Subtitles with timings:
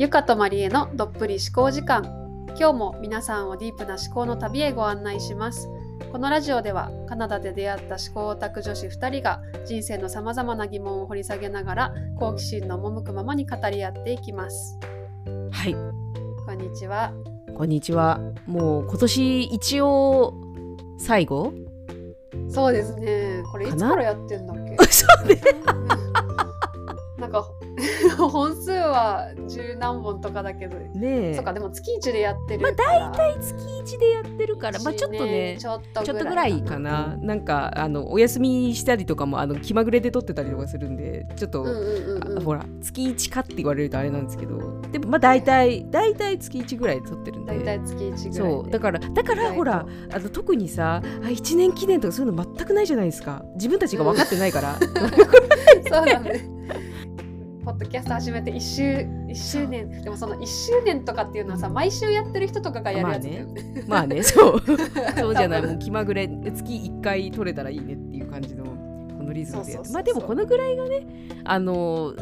[0.00, 2.46] ゆかとまりえのどっぷり思考時間。
[2.58, 5.68] 今日も皆さんをディープな思考の旅へご案内します。
[6.10, 14.78] このラジオではカナダで出会った思考オタク女子2人が人生のさまざまな疑問を掘り下げながら好奇心の赴くままに語り合っていきます。
[15.52, 15.76] はい。
[16.46, 17.12] こんにちは。
[17.54, 18.20] こんにちは。
[18.46, 20.32] もう今年一応
[20.96, 21.52] 最後？
[22.48, 23.42] そうですね。
[23.52, 24.82] これいつからやってんだっけ？
[24.86, 25.38] そうね
[27.18, 27.46] なんか
[28.16, 30.76] 本数は十何本とかだけど。
[30.78, 31.34] ねえ。
[31.34, 37.16] そっかでも月一でやってるまあ大体月一でやってるからまあちょっとねちょっとぐらいかな。
[37.20, 37.34] な。
[37.34, 42.38] んかあのお休みしたりとかもあの気まぐれで撮ってたりとかするんでちょっと、うんうんうんうん。
[42.38, 44.58] あほら月1かって言われるとあれなんですけど。
[44.92, 47.58] でもまあ大体大体月1ぐらいで撮ってるんで。
[47.58, 48.54] 大体月一ぐらいで。
[48.56, 53.44] そうだからだからほらあの特にさあ1年記念とかそういうの全くないじゃないですか。
[53.54, 54.76] 自分たちが分かってないから、
[55.88, 56.59] そうだね。
[57.64, 60.02] ポッドキャスト始めて1周一周年。
[60.02, 63.84] でもその1周年とかっていうのはさ毎週やってる人とかがやるやつだよね。
[63.86, 64.60] まあね そう。
[65.18, 65.62] そうじゃない。
[65.62, 66.26] もう気まぐれ。
[66.28, 71.06] 月1回撮れたらいいねっていう感じのこのリズムでまあでもこのぐらいがね
[71.44, 72.14] あの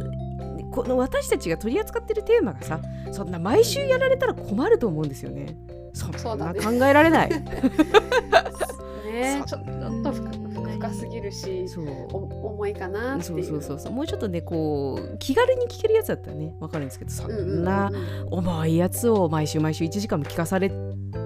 [0.73, 2.81] この私たちが取り扱ってるテーマがさ
[3.13, 5.57] そんな毎週やられたら困ると思うんですよね。
[5.95, 7.31] そんな考えられない。
[9.07, 9.65] ねちょっ
[10.03, 10.48] と
[10.79, 11.85] 深深すぎるしそう。
[12.13, 12.19] お
[12.55, 13.21] 重いかな。
[13.21, 13.93] そうそうそうそう。
[13.93, 17.91] もうちょっとねこう気軽に聞けるやつだったらねわかるんですけどそうんな
[18.31, 20.71] 重いやつを毎週毎週1時間も聞かされ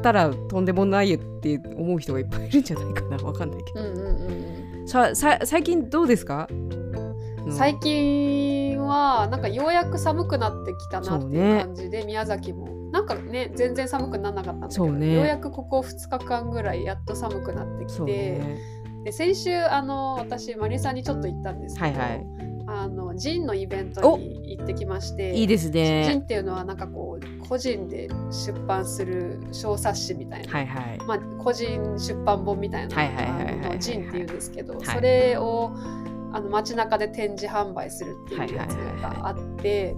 [0.03, 3.17] たらとんでもないよって思う人がいっぱいいるんじゃないかな。
[3.25, 3.81] わかんないけど。
[3.87, 4.89] うんうんうんうん。
[4.89, 6.49] ささ最近どうですか？
[6.51, 6.73] うん
[7.51, 12.69] 最近はなんかようやく寒くなってきたなっていう感じで、宮崎も。
[12.93, 15.15] なんかね全然寒くならなかったんだけど、ね。
[15.15, 18.59] ようやくここ2日間ぐらいやっと寒くなってきて、ね
[19.05, 22.27] で先週あの私マリさんにちょっと行ったんですけど、はいはい。
[22.65, 30.99] あのジンのイベントに行ってきましていいですジンねっていうのはなんかこう個人で出版する小冊子みたいな、はいはい。
[31.07, 34.87] まあ、個人出版本みたいなはいはいジンっていうんですけど、はい。
[34.87, 35.73] それを
[36.33, 39.97] あの街中で展示販売するっていうやつがあって。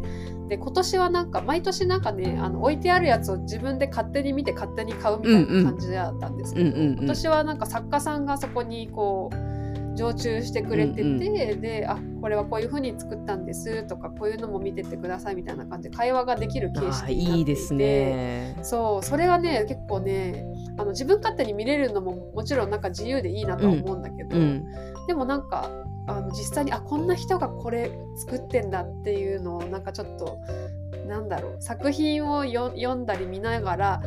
[0.48, 6.98] で今年はなんか毎年なんかねあの置いてあるやつを自分で勝手に見て勝手に買うみたいな感じだったんですけど、うんうんうん。
[6.98, 9.54] 今年はなんか作家さんがそこにこう
[9.96, 11.18] 常駐してくれてて、うん
[11.60, 17.38] であこれはこういう風に作ったんですとかこういうのも見てってくださいみたいな感じで会話ができる形あ式になっていて。
[17.38, 18.58] いいですね。
[18.62, 20.44] そうそれがね結構ね
[20.76, 24.64] あの自分勝手に見れるのももちろんなんか自由でいいなとは思うんだけど、うん。
[25.06, 25.70] でもなんか
[26.06, 30.38] あの実際にあこんな人がこれ作ってんだっていうのをなんかちょっと
[31.06, 34.02] なんだろう作品をよ読んだり見ながら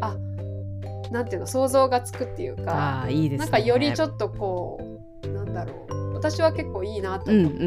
[0.00, 0.16] あ
[1.10, 3.44] なんていうの想像がつくっていうかいいですね。
[3.44, 4.80] なんかよりちょっとこ
[5.24, 7.58] うなんだろう私は結構いいなと思って。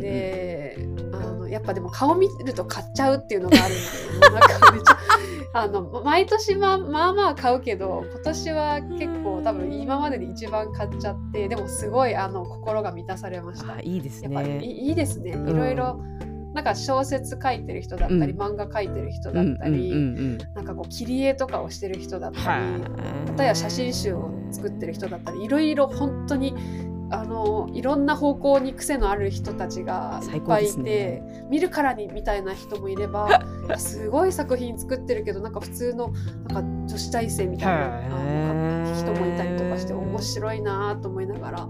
[0.00, 0.78] で
[1.12, 3.78] あのやっぱでも顔見ると買っちゃうっていうのがあるん
[4.20, 4.98] でなんかめっちゃ
[5.56, 13.80] あの毎年ままあまあ買うけど今年は結構多分今までで一番買っちゃってでもすごいあの心が満たされました。
[13.80, 15.34] いいですやっぱりねいいいですね。
[15.34, 16.00] んいろいろ
[16.54, 22.78] なんか小説書いてる人だったり、うん漫画書いてる人だったり、うんうんうんなんかこう切り絵とかをしてる人だったり、
[23.28, 26.54] またや写真集を作ってる人だったりいろいろ本当に
[27.10, 33.28] あのいろんな方向に癖のある人たちがいっぱいいて、です見るからにみたいな人もいれば
[33.76, 36.12] すごい作品作ってるけどなんか普通の
[36.48, 37.66] なんか女子大生みたい
[38.08, 41.68] な人もいたりとかして面白いなと思いながら。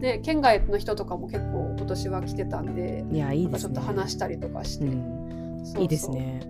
[0.00, 3.74] で県外の人とかも結構今年は来てたんでいやいいですね。
[3.74, 5.60] なんかちょっと話したりとかして、うん。
[5.62, 5.82] そうそう。
[5.82, 6.40] いいですね。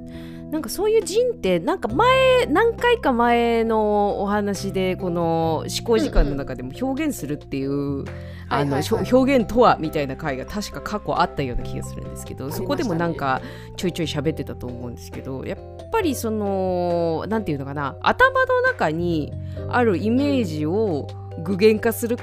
[0.53, 8.05] なんかそういうジンってなんか前何回か前のお話でこの思考時間の中でも表現するっていう、
[8.51, 8.71] あの、はいはい。
[8.73, 12.53] はいしょ表現とはみたいな回が確か過去あったような気がするんですけど、ね。
[12.53, 13.41] そこでもなんか
[13.79, 15.59] ちょいちょい喋ってたと思うんですけどやっ
[15.91, 19.33] ぱりそのなんていうのかな頭の中に
[19.71, 21.07] あるイメージを
[21.43, 22.19] 具現化する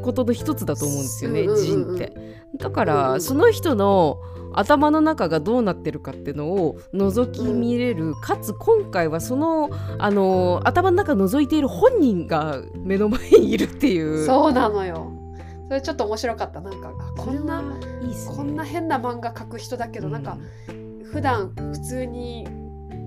[0.00, 1.66] ことの一つだと思うんですよね、うんうんうんうん。
[1.66, 2.12] ジンって。
[2.56, 4.18] だからその人の
[4.58, 14.24] 頭の中がどうなってるかっていうのを覗き見れる、かつ今回はそのあの頭の中覗いている本人が目の前にいるっていう。
[14.26, 15.12] そうなのよ。
[15.68, 16.60] それちょっと面白かった。
[16.60, 17.62] なんかあこんな
[18.02, 18.14] いいね。
[18.28, 20.36] こんな変な漫画描く人だけど、なんか
[21.10, 22.44] 普段普通に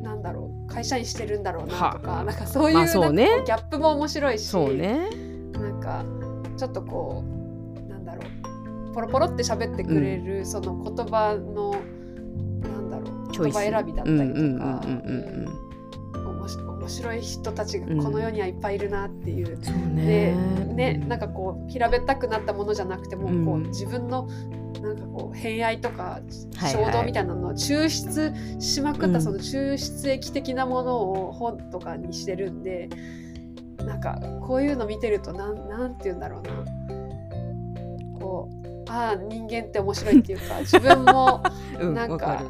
[0.01, 3.43] なんだろう会社員してるんだろうなとはかなんかそういう,、まあそうね。
[3.45, 5.09] ギャップも面白いしそうね。
[5.53, 6.03] なんか
[6.57, 7.36] ちょっとこう
[8.97, 11.75] ポロポロって喋ってくれる、その言葉の
[12.67, 14.81] なんだろう言葉選びだったりとか
[16.25, 19.59] 面面白い人たちがこの世にはいっぱいいるなっていう。
[19.61, 20.35] そうでね
[20.73, 24.27] ね、なんかこう平べったくなったものじゃなくても、こううん自分の
[24.81, 26.21] なんかこう偏愛とか
[26.55, 26.71] はい。
[26.71, 29.21] 衝動みたいなのを抽出しまくった、うん。
[29.21, 32.89] その抽出液的なものを本とかにしてるんで
[33.85, 36.49] なんかこういうの見てるとなんなんて言うんだろうな。
[38.19, 38.56] こう
[38.89, 41.41] ああ人間って面白いっていうか 自分も
[41.79, 42.43] うんなんわか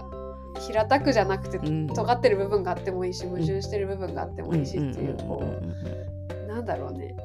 [0.59, 1.87] 平たくじゃなくてうん。
[1.87, 6.45] 尖ってる部分があってもいいし矛盾してる部分があってもいいしっていううんこうんうんうん。
[6.45, 7.15] うなんだろうね。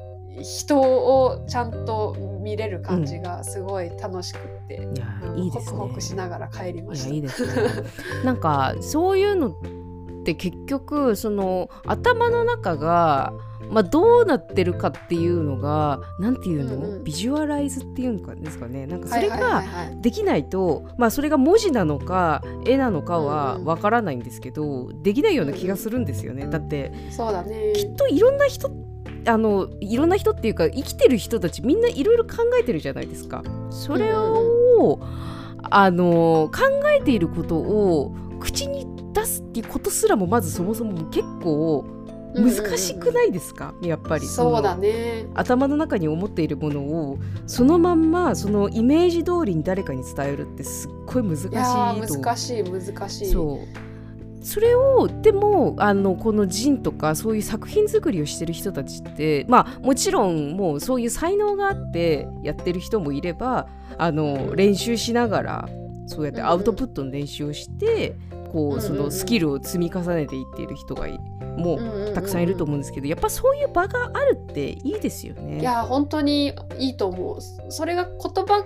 [0.41, 5.77] 人をちゃんと見れる感じがすごい楽しくって、いやあのいいですね。
[5.77, 7.09] ホクホクしながら帰りました。
[7.09, 7.29] いやいね。
[8.25, 9.53] なんかそういうのっ
[10.25, 13.33] て結局その頭の中が、
[13.73, 17.03] まあ、どうなってるかっていうのがなんていうの、うんうん。
[17.03, 18.85] ビジュアライズっていうんかですかね。
[18.85, 19.63] なんかそれが
[20.01, 27.73] できないと、まあそれが文字なのか絵なのかはわからないんですけど、できないような気がするんですよね、だってそうだね。
[27.75, 28.71] きっといろんな人
[29.25, 33.43] あのいろんな人っていうか生きてる人たちみんないろいろ考えてるじゃないですか。
[33.69, 34.99] それを、
[35.63, 36.61] あの考
[36.99, 41.85] えていることを口に出すっていうことすらもまずそもそも結構
[42.35, 44.25] 難しくないですか、やっぱり。
[44.25, 45.25] そうだのね。
[45.35, 53.25] 頭の中に思っているものをそのまんまそのイメージ通りに誰かに伝えるってすっごい難しいと難しい難しい。
[53.27, 53.93] そう。
[54.45, 65.69] それをでもあのこのジンとかそういう作品作りをしてる人たちってまあもちろんもうそういう才能があってやってる人もいればあの練習しながら
[66.07, 71.19] そうやってアウトプットの練習をして、こうんうんうそのスキルを積み重ねていっている人がい
[71.57, 75.59] もうんうたくさんいると思うんですけど、やっぱそういう場があるっていいですよね。
[75.59, 77.37] いやー本当にいいと思う。
[77.71, 78.65] それが言葉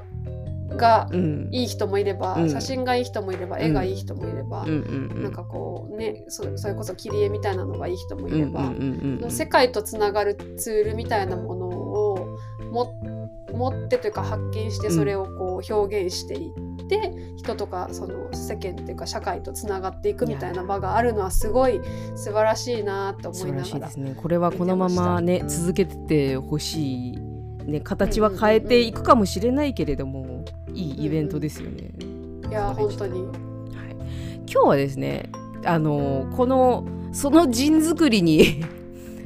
[0.75, 2.50] がうん、いい人もいれば、うん。
[2.50, 5.24] 写真がいい人もいれば、絵がいい人もいれば、うんうんうん。
[5.24, 8.84] なんかこうねそそれこそ切り絵みたいなのがいい人もいれば、うんうんう
[9.19, 12.38] んうん世界とつながるツールみたいなものを
[12.72, 13.00] も
[13.57, 14.95] 持ってというか発見してうん。
[14.95, 21.81] それをこう表現していって、人とかその世間っていうか社会とつながっていくみたいな場があるのはすごい
[22.15, 24.15] 素晴らしいなと思いながららしいですね。
[24.15, 27.18] これはこのままね続けててほしい、
[27.65, 31.92] ね、形は変えていくかもしれないけれども、いいイベントですよね。
[32.50, 33.21] いや本当に。
[33.24, 33.31] はい、
[34.50, 35.30] 今日はですね
[35.65, 38.63] あのこのその陣作りに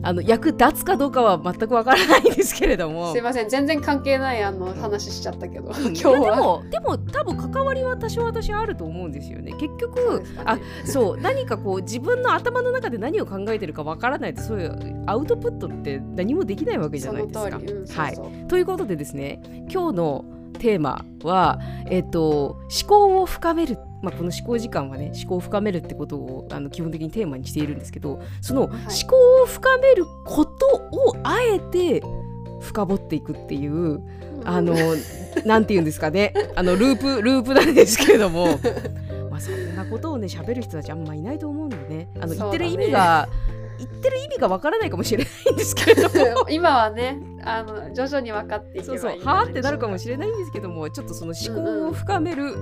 [0.04, 3.12] あの役立つかどうかは全くわからないんですけれども。
[3.12, 3.50] すいません。
[3.50, 5.72] 全然関係ないあの話しちゃったけど。
[5.82, 6.36] 今い日やでは。
[6.38, 9.54] もでも多分関わりは多少私はあると思うんですよね。
[9.54, 17.50] 結局そうですかあねそう何かこう自分の頭の中で何を考えてるかわからないとそういうアウトプットって何もできないわけじゃそないですか。
[17.50, 18.16] の通り、うん、そうはい。
[18.16, 19.40] そうということでですね
[19.72, 20.26] 今日の
[20.60, 21.60] テーマは、
[21.90, 28.72] えっと思考を深める、まあ、この思考時間はね思考を深めるってことをあの基本的にテーマにしているんですけどその思
[29.08, 32.02] 考を深めることをあえて
[32.62, 34.02] 深掘っていくっていう
[34.46, 34.76] あの
[35.46, 36.34] なんて言うんですかね。
[36.56, 38.60] あのループループなんですけれども。
[39.30, 42.10] まあそんなことをね喋る人たちあんまいないと思うんでね。
[42.20, 43.30] あの言ってる意味が、
[43.78, 46.50] 言ってる意味がわからないかもしれないんですけれども。
[46.50, 49.34] 今はねあの徐々に分かっていけばそいういんじゃそう。
[49.36, 52.54] はあってなるかもしれないんですけどもちょっとその思考を深める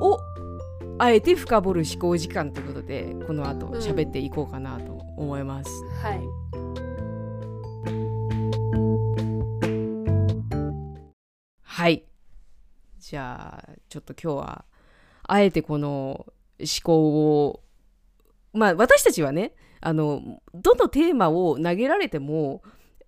[0.00, 0.18] を
[0.98, 5.70] あえて深掘る思考時間ということでこの後喋っていこうかなと思います。
[6.02, 6.20] はい。
[11.62, 12.04] はい。
[12.98, 14.64] じゃあちょっと今日は
[15.24, 16.26] あえてこの
[16.58, 17.62] 思考を
[18.52, 20.22] まあ私たちはねあの
[20.54, 22.62] どのテーマを投げられても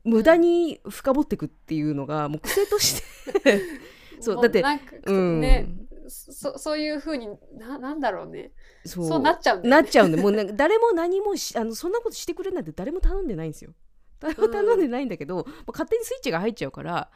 [0.07, 3.03] 無駄に深掘っていくっていうのがもう癖とし
[3.43, 3.61] て。
[4.21, 5.41] そうもだってなんかうん。
[5.41, 5.69] ね
[6.09, 8.53] そそういうふうにななんだろうね。
[8.85, 9.83] そそうなっちゃうんだよね。
[9.83, 13.75] なっちゃうんでもうなんか誰も何もしあのそんなことしてくれなんて誰も頼んでないんですよ。
[14.21, 17.11] 誰も頼んでないんだけど、もう勝手にスイッチが入っちゃうから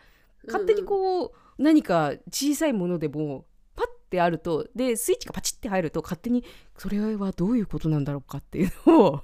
[0.46, 6.44] 勝手にこう、何か小さいものでもパッてあるとでスイッチがパチッて入ると勝手に
[6.76, 9.20] それはどういうことなんだろうかっていうのを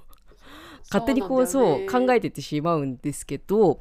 [0.89, 3.79] 勝手にこうそう考えてってしまうんですけど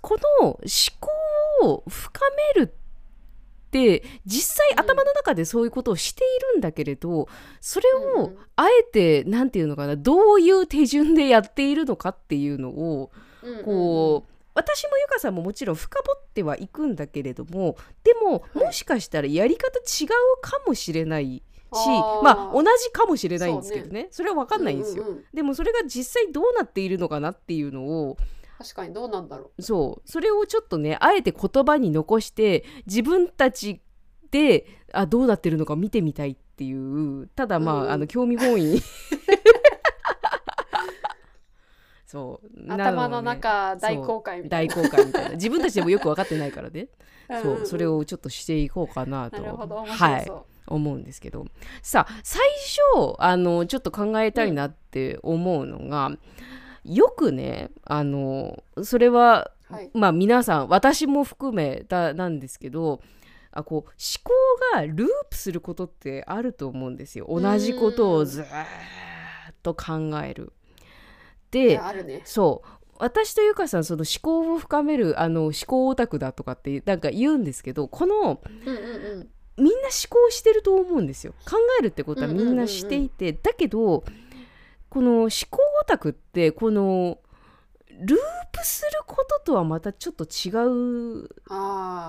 [0.00, 0.58] この思
[1.00, 1.10] 考
[1.62, 2.20] を深
[2.54, 7.28] めるって実際うん頭の中でそういうことをしているんだけれど
[7.60, 7.86] それ
[8.16, 13.10] をあえて何て言うのかなどういう手順でやっているのかっていうのを
[13.64, 18.64] こう私もゆかさんももちろん深掘ってはいくんだけれどもでもはい。
[18.66, 20.08] もしかしたらやり方違う
[20.40, 21.42] かもしれない
[22.22, 24.08] まあ同じかもしれないんですけどね。
[24.10, 25.04] それは分かんないんですよ。
[25.04, 25.24] うううん。
[25.32, 28.16] でもそれが実際どうなっているのかなっていうのを
[28.58, 30.08] 確かにどうなんだろそう。
[30.10, 33.80] それをちょっとねあえて言葉に残して自分たち
[34.30, 36.72] であどうなってるのか見てみたいってい
[37.22, 37.90] うただまあ,、うん。
[37.90, 38.80] あの興味本位に。
[42.06, 42.72] そう。
[42.72, 45.30] 頭のなね中大公開みたい大公開みたいな。
[45.30, 46.88] 自分たちでもよく分かってないからね。
[47.28, 47.40] な。
[47.42, 47.62] そんん。
[47.62, 47.66] う。
[47.66, 49.42] それをちょっとしていこうかなと。
[49.42, 49.82] なるほど。
[49.82, 50.53] 面はい白そう。
[50.66, 51.46] 思うんですけど
[51.82, 52.42] さあ最
[52.96, 56.12] 初あのちょっと考えたいなって思うのが、
[56.84, 59.90] よくねあのそれははい。
[59.94, 63.00] まあ皆さん私も含めだなんですけど
[63.50, 63.88] あこう思
[64.22, 64.32] 考
[64.74, 70.52] がループすることってあると思うんですよ同じことをずーっと考える。
[71.52, 72.22] いでね。
[72.24, 72.68] そう
[72.98, 79.28] 私とゆかさんその思考を深めるあの思考オタクだとかってなんか言うんですけどこのうんうんうん。
[79.56, 81.32] みんな思考してると思うんですよ。
[81.46, 84.04] 考えるってことはみんなしていて、だけど
[84.88, 87.18] この思考オタクってこの
[87.88, 88.18] ルー
[88.52, 90.50] プすることとはまたちょっと違
[91.24, 91.28] う。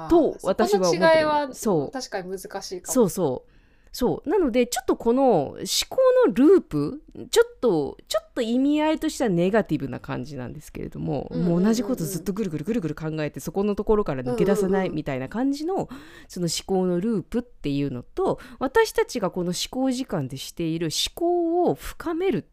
[0.10, 1.00] と私は思ってる。
[1.00, 1.92] そこの違いはそう。
[1.92, 2.94] 確かに難しいかも。
[2.94, 3.55] そうそう
[3.96, 5.98] そうなのでちょっとこの思考
[6.28, 15.88] のループちょっとちょっと意味合いとしてはネガティブな感じなんですけれども、うんうんうんうんもう同じことずっとぐるぐるぐるぐる考えてそこのところから抜け出せなうんうんうんいみたいな感じの
[16.28, 22.44] その思考のループっていうのと私たちがこの思考時間でしている思考を深めるっ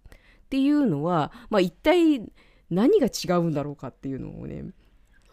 [0.49, 2.22] ていうのは、まあ、一体
[2.70, 4.66] 何が違うんだろうかっていうのをね。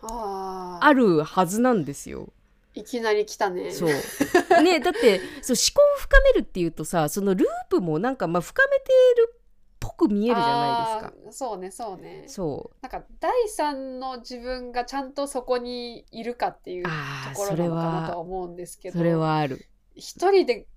[0.02, 2.34] あるはずなんですよ。
[2.80, 3.72] いきなり来たね。
[3.72, 3.90] そう
[4.64, 9.40] ねだってそう思考を深めるっていうとさそのループもなんかまあ深めてるっ
[9.80, 11.32] ぽく見えるじゃないですか。
[11.32, 12.24] そうねそうね。
[12.28, 16.90] そうなんか第三の自分がちゃんとそこにいるかっていうと
[17.36, 20.68] ころなのかなとは思うんですけどそれはある一人で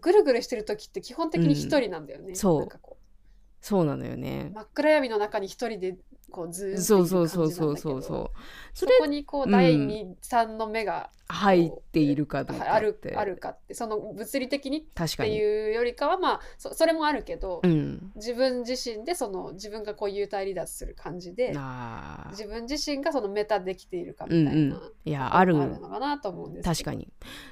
[0.00, 2.96] ぐるぐるしてる時って基本的に一人なんだよね、んそうなんかこ
[3.60, 4.50] そうなのようね。
[4.54, 5.96] 真っ暗闇の中に一人で
[6.30, 8.30] こうずーっそうそうそうそうそうそう。
[8.74, 13.16] そこにこううん第二、三の目が入っているかどうあるかって。
[13.16, 13.74] あるかって。
[13.74, 14.82] その物理的にっ。
[14.82, 21.54] ていうよりかはまあそそれもあるけど、うん、自分自身でその自分がこう幽体離脱する感じで
[22.30, 24.92] 自分自身がそのメタできているかみたいな、うんうん。
[25.04, 27.08] いやあるあるのかなと思うんです確かに。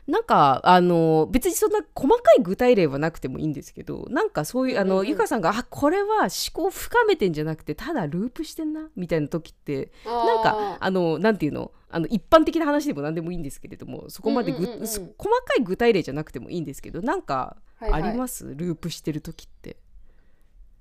[0.07, 5.09] なんかあの別にそんな細かい具体例はなくてもいいんですけどなんかそういうあの、うんうんうん。
[5.09, 8.91] ゆかさんがあこれは思考深めてんじゃなくてただループしてんな？
[8.95, 11.73] みたいな時ってなんかあのなんていうの？
[11.89, 18.03] あの一般的な話でも何でもいいんですけれどもそこまでぐ、うんうん細かい具体例じゃなくてもいいんですけどなんかはいはい。
[18.03, 19.77] あります、ループしてる時って。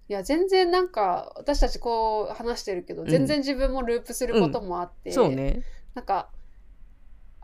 [0.08, 3.08] いや全然なんか私たちこう話してるけど、ん。
[3.08, 5.63] 全然自分もループすることもあって、そうね。
[5.94, 6.30] なんか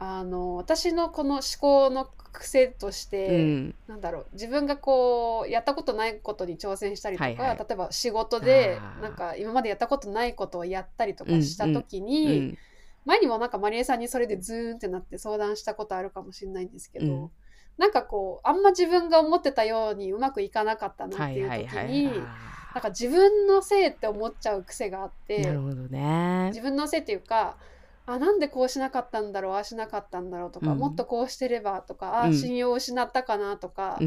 [0.03, 7.57] あの私のこの思考の癖としうて、ん、なんだろう自分がこうやったことないことに挑戦したりとか、はいはい。
[7.57, 12.57] 例えば仕事でなんか今までやったことないことをやったりとかした時うに、ん、
[13.05, 17.29] 前にもなんかマリエさんにそれでズーンってなって相談したことあるかもしれないんですけど、うん。
[17.77, 25.45] なんかこうあんま自分が思ってたようにうまくいかなかったなはいっていうはいはい時にあなんか自分のせいって思っちゃう癖があって
[25.89, 26.47] ね。
[26.47, 26.61] 自。
[26.61, 27.57] 分のせいっていうか
[28.05, 30.79] あなんでこうしなかったんだろうああしなかったんだろうとか、うん。
[30.79, 32.33] もっとこうしてればとか、あうん。
[32.33, 33.99] あ信用を失ったかなとか、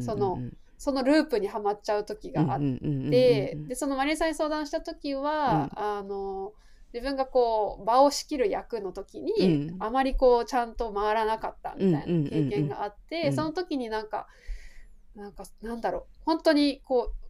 [0.00, 0.38] その
[0.78, 2.60] そのループにはまっちゃう時があっ
[3.10, 6.52] て、でそのマリエさんに相談した時は、あの
[6.92, 9.32] 自分がこう場を仕切る役の時に、
[9.68, 9.82] うん。
[9.82, 12.50] あまりこうちゃんと回らなかったみたいうんうんうんうなん。
[12.50, 13.32] 経験があって、うん。
[13.34, 14.28] その時になんか
[15.16, 17.23] なんかなんだろう本当にこう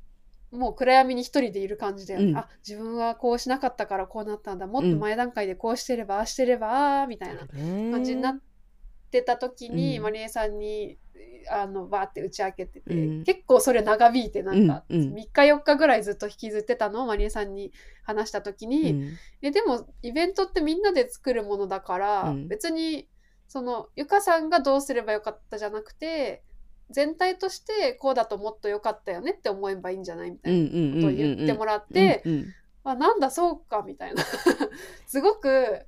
[0.54, 2.36] もう暗闇に一人でいる感じで、うん。
[2.36, 4.66] あ自分はこうしなかったからこうなったんだ。
[4.66, 8.40] もっと前段階でこうしてれば、ああしてればみたいな感感じになっ
[9.10, 10.02] てた時に、うん。
[10.04, 10.98] マリエさんに
[11.50, 13.24] あのバーって打ち明けてて、うん。
[13.24, 15.02] 結構それ長引いてなんか、うん。
[15.02, 15.14] うん。
[15.14, 17.02] 3日4日ぐらいずっと引きずってたの？
[17.02, 22.48] をマリエさんに話した時に、えでもイベントってみんなで作るものだから、うん。
[22.48, 23.08] 別に
[23.48, 26.42] そのゆかさんがどうすればよかったじゃなくて
[26.94, 32.22] 全体としてこうだともっとよかったよねって思えばいいんじゃないみたいなことを言ってもらって、
[32.84, 34.22] あなんだそうかみたいな。
[35.06, 35.80] すごく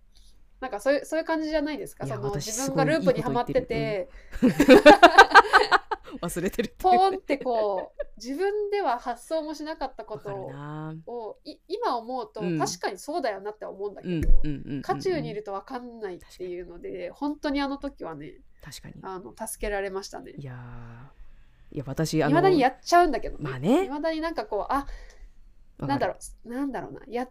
[0.61, 2.07] なんかそういうそういう感じじゃないですか？
[2.07, 4.09] その私自分がループにはまってて
[6.21, 10.95] 忘れてるポーンってこう自分では発想もしなかったことな。
[11.07, 12.59] をい今思うとうん。
[12.59, 14.21] 確かにそうだよなって思うんだけうん
[14.81, 18.95] ど、渦中にいると分かんないっていうので本当にあの時はね確かに。
[19.03, 20.33] あの助けられましたね。
[20.37, 23.87] いやーいや私いまだにやっちゃうんだけどまあね。
[23.87, 24.87] いまだになんかこうあ
[25.79, 27.03] なんだろうなんだろうな。
[27.09, 27.29] や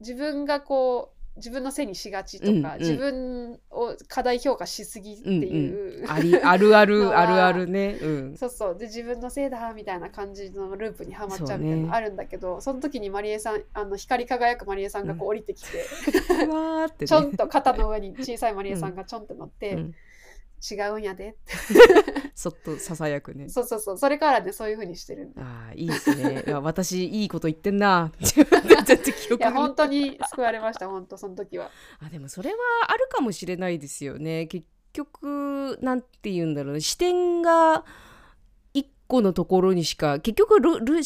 [0.00, 2.78] 自分がこう自分のせいにしがちとか、うんうん。
[2.78, 7.98] 自分を過大評価しすぎっていう、あり あるあるあるあるね。
[8.00, 8.36] うん。
[8.36, 8.76] そうそう。
[8.76, 15.84] で自分のせいだみたいな感じのループにはまっちゃうみたいなあるんだけどそ,、の時にマリエさんあの光り輝くマリエさんがこう降りてきて、
[16.46, 17.06] うわーってね。
[17.08, 19.94] ちょんと肩の上に小さいマリエさんがちょんと乗って、うん
[20.58, 21.30] 違うんやで。
[21.30, 23.48] っ てそっとささやくね。
[23.48, 23.98] そうそうそう。
[23.98, 26.44] それからねそういうふうにしてるああいいですね。
[26.46, 28.12] いや私いいこと言ってんな。
[28.20, 28.44] 全
[28.84, 29.50] 然記憶が。
[29.50, 31.70] いや本当に救われました本当その時は。
[32.00, 32.56] あでもそれは
[32.88, 34.46] あるかもしれないですよね。
[34.46, 36.80] 結局なんて言うんだろうね。
[36.80, 37.84] 視点が
[38.72, 41.02] 一個のところにしか結局ルル思考がル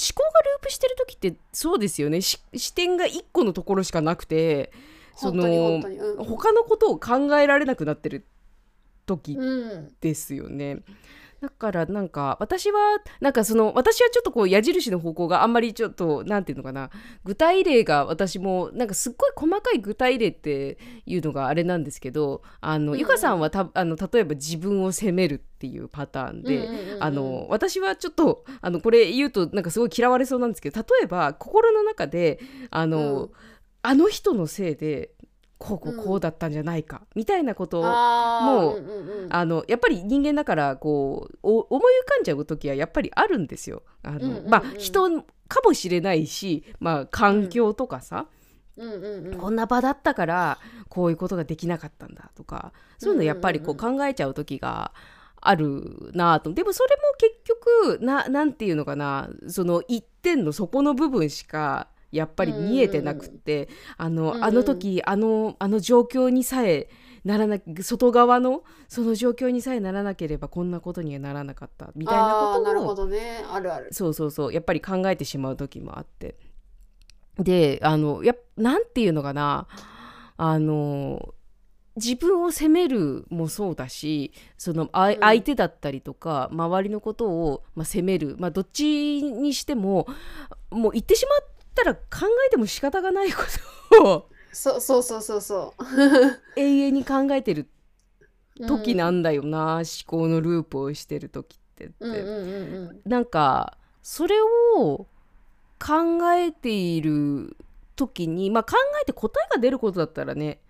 [0.61, 2.21] ープしてる時ってそうですよね。
[2.21, 4.73] し視点が一個のところしかなくて
[5.17, 5.99] そ本当に本の当に。
[5.99, 6.25] うん。
[6.25, 8.21] 他のことを考えられなくなってる。
[8.21, 8.27] 時う
[9.15, 9.95] ん。
[10.01, 10.83] ですよね。
[11.43, 16.91] だからなんか私はなんかその私はちょっとこう矢印の方向があんまりちょっとなんていうのかな。
[17.25, 23.01] 具体例が私もなんかすっごい細かい具体例っていうのがあれなんですけどあの、うんうん。
[23.01, 27.03] ゆかさんはたあの例えば自分を責めるっていうパターンで、うんうんうんうん。
[27.03, 32.39] あの私はちょっとあのこれ言うとなんかすごい嫌われそうなんですけど例えば心の中で
[32.71, 33.31] あの、うん。
[33.85, 35.11] あの人のせいで
[35.63, 39.33] こうこうこうだったんじゃないか、みたいなことをもううんうんうん。
[39.33, 43.85] あのやっぱり人間だからこうお思い浮かんじゃう時はやっぱりあるんですよ。
[44.03, 44.51] あのうんうんうん。
[44.51, 48.27] まあ人かもしれないし、まあ、環境とかさ、
[48.77, 48.93] うん。
[48.93, 53.99] うんうんこんな場だったからこういうことができなかったんだとかそういうのやっぱりこううん。
[53.99, 54.93] 考えちゃう時が
[55.41, 56.53] あるなと。
[56.53, 66.89] でもそれも結局ななんていうのかなその一点の底の部分しかやっぱり見えてなくって、あのあの時あのあの状況にさえ
[67.25, 73.45] ならな外側のその状況にさえならなければこんなことにはならなかったみたいなあーなるほことをどね。
[73.51, 73.89] あるある。
[73.93, 74.53] そうそうそう。
[74.53, 76.37] やっぱり考えてしまう時もあって。
[77.39, 79.67] であのやっなんていうのかな。
[80.37, 81.35] あの
[81.97, 90.07] 自分を責めるもそうだしその相手だったりとか周りのことを、まあ、責める、まあ、どっちにしても
[90.71, 92.01] もう言ってしまったら考
[92.47, 93.43] えても仕方がないこ
[93.93, 95.75] とをそうそうそうそうそ
[96.57, 97.69] 永遠に考えてる
[98.61, 101.95] う時なんだよな、思考のループをしてる時ってって。
[102.01, 103.11] うんうんうんうん。
[103.11, 104.37] なんかそれ
[104.77, 105.07] を
[105.79, 107.57] 考えている
[107.97, 110.61] 時にまあ考えて答えが出ることだったらね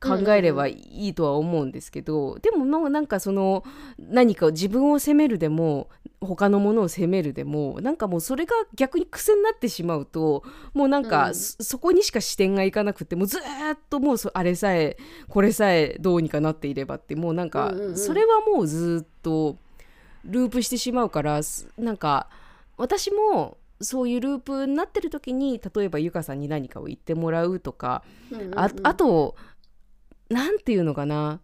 [0.00, 3.64] 考えればいいとは思うんですけど、でももうなんかその
[3.98, 5.88] 何か自分を責めるでも
[6.24, 11.34] 他のものを責めるでもなんかもうそれが逆に癖になってしまうともうなんか、うん。
[11.34, 14.96] そそこにしか視点がいかなくてもうずーっともうそあれさえ
[15.28, 19.56] これさえどうにかなっていればってもうなんか、それはもうずーっと
[20.24, 22.28] ループしてしまうからすなんか
[22.76, 28.02] 私もそういうループになってる時に例えばゆかさんに何かを言ってもらうとか
[28.54, 29.36] ああと
[30.30, 31.40] なんていうのかな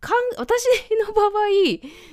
[0.00, 0.64] かん私
[1.06, 1.30] の場合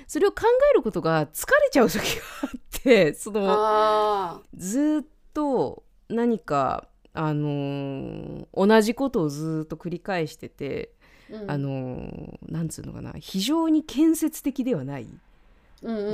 [0.08, 11.52] それを考えることが疲れちゃう時があって そのあずーっと何か、あのー同じことをずーっと繰り返してて、ーうん。
[11.52, 15.08] あのーなんつうのかな非常に建設的ではない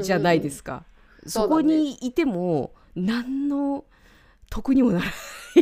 [0.01, 0.83] じゃないですか。
[1.25, 3.85] そこにいても何の
[4.49, 5.11] 得にもならな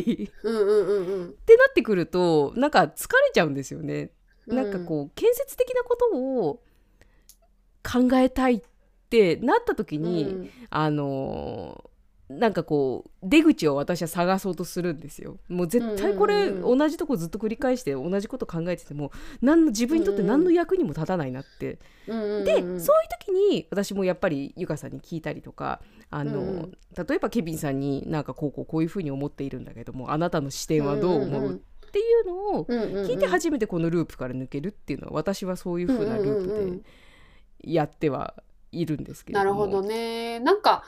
[0.00, 1.06] ってうんうんうん。
[1.06, 1.32] うんな
[1.70, 4.10] ってくるとなんか疲れちゃうんですよね。
[4.46, 6.62] なんかこう建設的なことを
[7.82, 8.62] 考えたいっ
[9.10, 10.50] てなった時うんに、うん。
[10.70, 11.92] あのー
[12.28, 15.36] なんかこう出口を私は探そうとするんですよ。
[15.50, 21.78] もう絶対これ同じとこずっと繰り返して同じこと考えてても何の自分にとって何の役にも立たないなって。
[22.06, 26.72] うんで、そういう時に私もやっぱりゆかさんに聞いたりとかあの、うんうん。
[27.06, 31.52] 例えばケビンさんになんかこうこうこういうふうに思っているんだけどもあなたの視点はどう思う？
[31.56, 31.58] っ
[31.92, 36.78] ていうのを聞いて初めてこのループから抜けるっていうのは私はそういうふうなルーうんうんうんうん。
[36.80, 36.84] プ
[37.66, 38.34] でやっては
[38.72, 39.60] いるんですけれども。
[39.60, 40.40] なるほどね。
[40.40, 40.82] なんか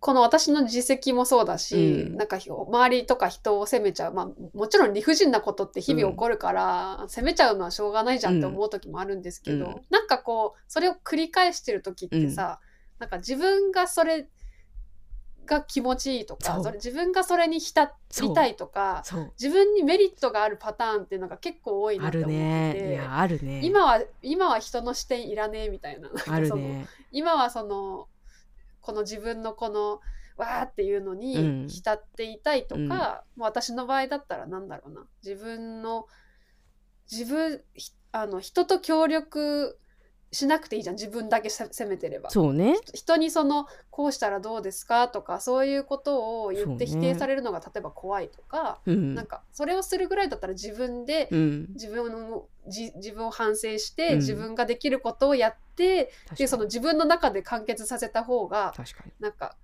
[0.00, 2.16] この私の自責もそうだし、うん。
[2.16, 9.80] なんかひ周りとか人を責めちゃう、まあ、もちろん理不尽なことって日々起こるから、責めちゃうのはしょうがないじゃんって思う時もあるんですけど、うん。
[9.90, 12.60] なんかこうそれを繰り返してる時ってさ、
[12.98, 14.26] なんか自分がそれ
[15.50, 19.02] が気持ちいいとかそれ自分がそれに浸りたいとか
[19.38, 22.70] 自分にメリットがあるパターンっていうのが結構多いなって思ってね。
[22.70, 22.92] いて。
[22.92, 23.60] やあるね。
[23.64, 26.86] 今は今は人の視点いらねえみたいなあるね。
[27.10, 28.06] 今はその
[28.80, 30.00] この自分のこの
[30.36, 36.06] わーっていうのうんに浸っていたいとか、うんもう私の場合だったらなんだろうな自分の
[37.10, 39.78] 自分ひあの人と協力
[40.32, 42.30] しなくていいじゃん自分だけせ責めてれば。
[42.30, 42.76] そうね。
[42.94, 51.66] 人にそのこうしたらどうですかとかそういうことを言って否定されるのが例えば怖いとか、うんなんかそれをするぐらいだったら自分でうん。
[51.74, 59.12] 自分をじ自分を反省して、うん自分ができることをやってでその自分の中で完結させた方が確かに。
[59.18, 59.56] なんか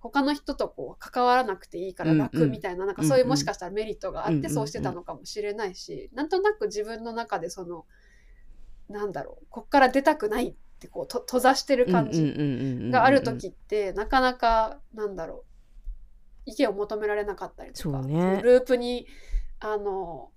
[0.00, 7.86] 他の人とこう関わらなくていいからうんうん楽みたいな,、なんかうんそういうもしかしたらメリットがあってうんうんそうしてたのかもしれないし、なんとなく自分の中でその
[8.90, 12.34] なんだろうこっから出たくないってこうと閉ざしてる感じ
[12.90, 15.44] がある時ってなかなかなんだろ
[16.46, 18.40] う意見を求められなかったりとか、そうね。
[18.42, 19.06] ループに
[19.60, 20.30] あの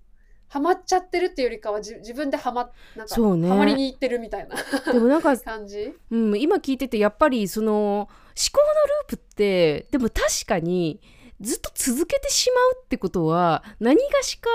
[0.48, 3.48] ハマっちゃってるっていうよりかはじ自分でハマなんかそうね。
[3.48, 4.54] ハマりに行ってるみたいな
[4.92, 5.92] でもなんか、 感じ？
[6.10, 8.08] うん、今聞いててやっぱりその思
[8.52, 11.00] 考のループってでも確かに
[11.40, 14.48] ずっと続けてしまうってことは何がしか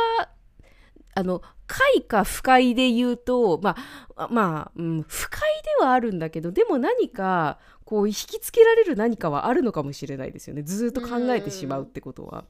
[1.16, 3.76] あの快か不快で言うとま
[4.16, 5.42] あまあ、うん、不快
[5.80, 10.62] ではあるんだけどでも何かこう引きつけられる何かはあるのかもしれないですよね。
[10.62, 12.46] ずっと考えてしまうってことは。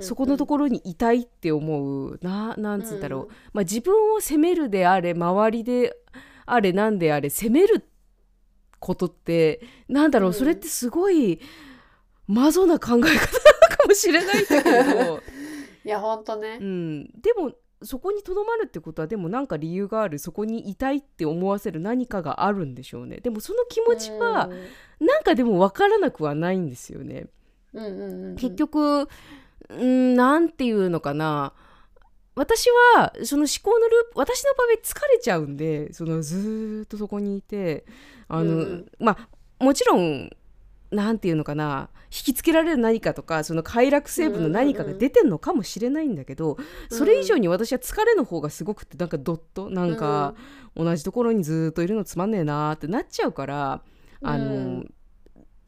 [0.00, 5.96] そこのところにいたいって思うななんつうんだろう、まあ、自分を責めるであれ周りで
[6.44, 7.88] あれなんであれ責める
[8.78, 10.34] ことってなんだろう、うん。
[10.34, 11.40] それってすごい
[12.26, 15.20] マゾな考え方なのかもしれないんだけど、
[15.84, 16.58] いやほんとね。
[16.60, 16.64] う。
[16.64, 17.52] ん、でも
[17.84, 23.18] そこにとどまるってことはでもなんか理由があるそこにいたいって思わせる何かがあるんでしょうね。
[23.18, 24.48] でもその気持ちは
[25.00, 27.26] なんかでも分からなくはないんですよね。
[27.72, 28.36] うんうんうんうん。
[28.36, 29.08] 結局
[29.68, 31.52] うんなんていうのかな。
[32.36, 32.66] 私
[32.96, 37.84] はその思考のループ私の場合疲れちゃうんでそのずーっとそこにいて
[38.26, 38.92] あの、うんうん。
[38.98, 39.16] ま
[39.60, 40.30] あもちろん
[40.94, 46.56] なんていうのかな引きつけられる何かとかその快楽成分の何かが出てんのかもしれないんだけど、
[46.88, 50.34] それ以上に私は疲れの方がすごくてなんかドッとなんか
[50.76, 53.82] 同じところにずーっといるのつまんねえなーってなっちゃうから
[54.22, 54.94] あの、うん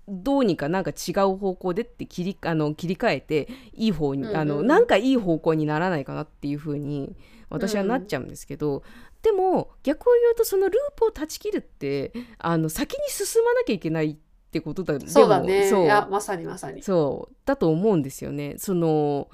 [0.08, 7.16] どうにかなんか違う方向でって切りあの切り替えていい方に、あのなんかいい方向にならないかなっていう風に
[7.50, 8.84] 私はなっちゃうんですけど、
[9.22, 14.25] でも逆を言うとそのループを断ち切るってあの先に進まなきゃいけないって
[14.60, 15.46] ことだそうだね。
[15.46, 16.82] でもそういやまさにまさに。
[16.82, 18.54] そうだと思うんですよね。
[18.58, 19.28] その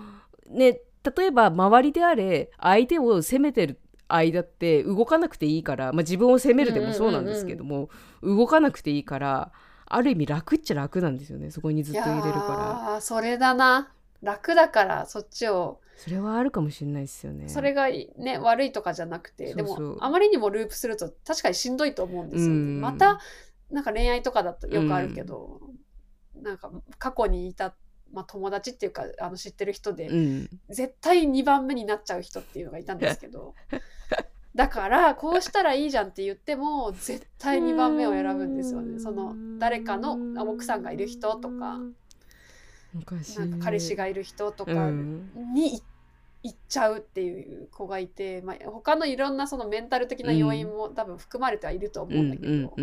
[0.48, 0.80] ね
[1.16, 7.88] 例えば周りであれ相手を責めてる間って動かなくていいから、まあ、自分を責めるでもそうなんですけども、
[8.22, 9.52] 動かなくていいから
[9.86, 13.92] ある意味楽っちゃ楽なんですよねそこにずっと入れるからいやーそれだな。
[14.22, 17.48] 楽だからそっちをそれはあるかもしれないですよね。
[17.48, 23.20] それがね悪いとかじゃなくてでもあまりにもループすると確かにしんどいと思うんですよね、うんまた
[23.72, 25.60] なんか恋愛とかだとよくあるけど、
[26.42, 27.74] なんか過去にいた、
[28.12, 33.54] まあ、友達っていうかあの知ってる人で、うん、絶対2番目になっちゃう人っていうのがいたんですけど
[34.54, 38.98] だからこうしたらいいじゃんって言っても絶対2番目を選ぶんですよね。
[38.98, 41.78] その誰かのあ奥さんがいる人とか
[42.92, 45.30] 昔なんか彼氏がいる人とうかん。
[45.54, 45.82] にい
[46.42, 52.74] 行っちゃうっていう子がいて、まあ、他のいろんなそのメンタル的な要因も多分含まれてはいると思うんだけど、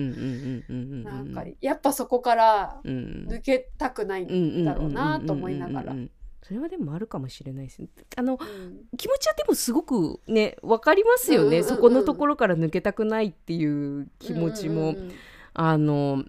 [1.10, 5.96] なんかやっぱそこからうん抜けたくないんだろうなと思いながら
[6.42, 15.12] それはでもあるかもしれないですねあのうん気持ちはでもすごくね分かりますよね、うんうんうんうんそこのところから抜けたくないっていう気持ちも、うんうんうん
[15.54, 16.24] あの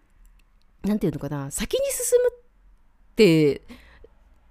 [0.82, 2.32] なんていうのかな先に進むっ
[3.14, 3.62] て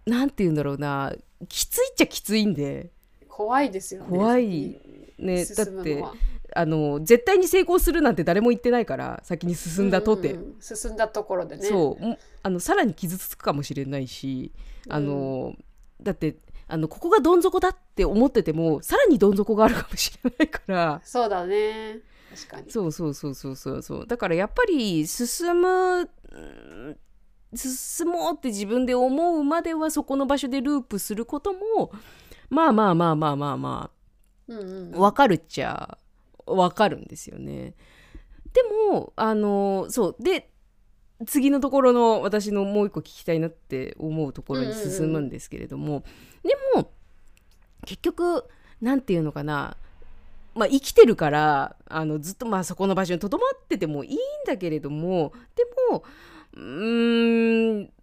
[0.06, 1.14] なんていうんだろうな。
[1.48, 2.92] きついっちゃきついんで。
[3.28, 4.10] 怖いですよね。
[4.10, 4.80] 怖い
[5.18, 5.46] ね。
[5.46, 6.14] 先に進むのは。
[6.56, 10.62] あの絶対に成功するなんて誰も言ってないから先に進んだとて、うんうんうん。
[10.62, 11.64] 進んだところでね。
[11.64, 12.04] そう。
[12.04, 14.52] もあのさらに傷つくかもしれないし
[14.90, 15.54] あの、
[16.02, 21.02] だってあのここがどん底だって思っててもさらにどん底があるかもしれないから。
[21.04, 22.00] そうだね。
[22.36, 22.72] 確かに。
[22.72, 24.08] そうそうそうそうそうそう。
[24.08, 26.98] だからやっぱり進むうん
[27.56, 31.92] 進もうって自分で思うまではそこの場所でループすることも
[32.50, 33.92] まあまあまあまあまあま
[34.48, 34.96] うんうん。
[34.96, 35.98] あわかるっちゃ
[36.46, 37.76] わかるんですよね。
[38.54, 40.24] でもあのそう。
[40.24, 40.50] で
[41.28, 46.04] 次のところの私のもう一個聞きたいなって思うところに進むんですけれども、
[46.44, 46.92] でも
[47.86, 48.46] 結局
[48.82, 49.76] なんていうのかな。
[50.56, 56.04] まあ生きてるからあのずっとまあそこの場所にとどまっててもいいんだけれどもでも
[56.54, 57.94] うーん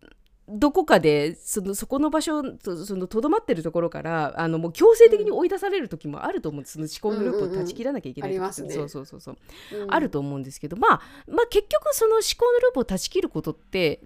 [0.48, 8.74] どこかでそのそこの場所とそのとどまってるところからあのもう強制的に追い出される時もあると思うんですその思考のループを断ち切らなきゃいけない時って、うんうん。
[8.74, 9.36] そうそうそうそう。
[9.72, 9.92] うん。
[9.92, 14.00] あると思うんですけど、まあ、まあ結局その思考のループを断ち切ることって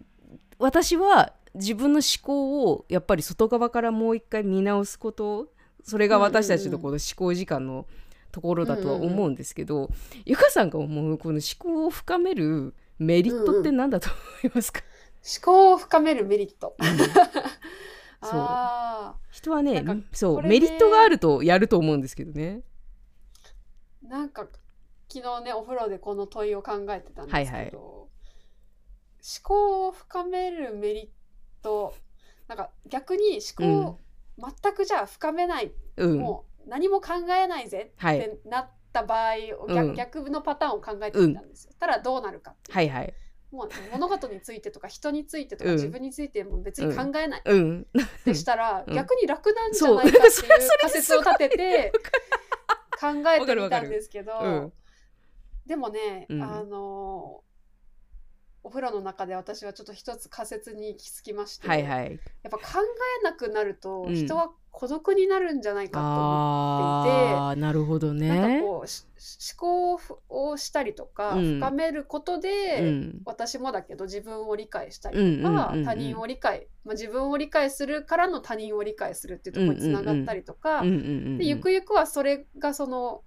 [0.58, 5.48] 私は自分の思考をやっぱり外側からもう一回見直すこと
[5.84, 7.86] それが私たちのこの思考時間の
[8.32, 9.90] ところだとは思うんですけど、
[10.24, 14.10] ゆかさんが思うこの思考を深めるメリットって何だと
[14.42, 14.82] 思いますか、
[15.42, 16.76] 思考を深めるメリット。
[18.22, 18.30] そう。
[18.34, 19.82] あ人はね
[20.12, 22.62] そうメリットがあるとやると思うんですけどね。
[24.04, 24.46] ーなんか
[25.08, 27.70] 昨日ねお風呂でこの問いを考えてたんですけど、はいはい。
[27.72, 28.10] 思
[29.42, 31.08] 考を深めるメリッ
[31.62, 31.94] ト
[32.48, 33.98] なんか逆に思考を
[34.62, 38.18] 全くじゃあ深めない、うん、もう何も考えないぜはい。
[38.18, 39.94] ってなっった場合を逆,、うん。
[39.94, 41.72] 逆のパターンを考えてみたんですよ。
[41.78, 42.76] たらどうなるかっていう。
[42.76, 43.14] はいはい。
[43.50, 45.76] もう物事についてとか人についてとかうん。
[45.76, 47.42] 自分についても別に考えない。
[47.44, 47.86] うん。
[48.00, 48.94] ってしたら、うん。
[48.94, 50.22] 逆に楽なんじゃないかっていう
[50.80, 51.92] 仮説を 立てて
[53.00, 54.72] 考えてみたんですけど、うん。
[55.66, 56.42] でもね、うん。
[56.42, 57.42] あの
[58.62, 62.10] お風呂の中で私はちょっと一つ仮説に行き着きまして、はいはい。
[62.10, 62.18] やっ
[62.50, 62.62] ぱ考
[63.20, 64.14] えなくなるとうん。
[64.14, 69.04] 人は孤独になるんじゃないかと思ああなるほどって、なんかねこうし
[69.58, 71.58] 思考をしたりとか、うん。
[71.58, 73.22] 深めることで、うん。
[73.24, 83.22] 私もだけど自分を理解したりうんとか、他人を理解、まあ、自分を理解するからの他人を理解するっていうところにつながったりとか、でゆくゆくはそれがその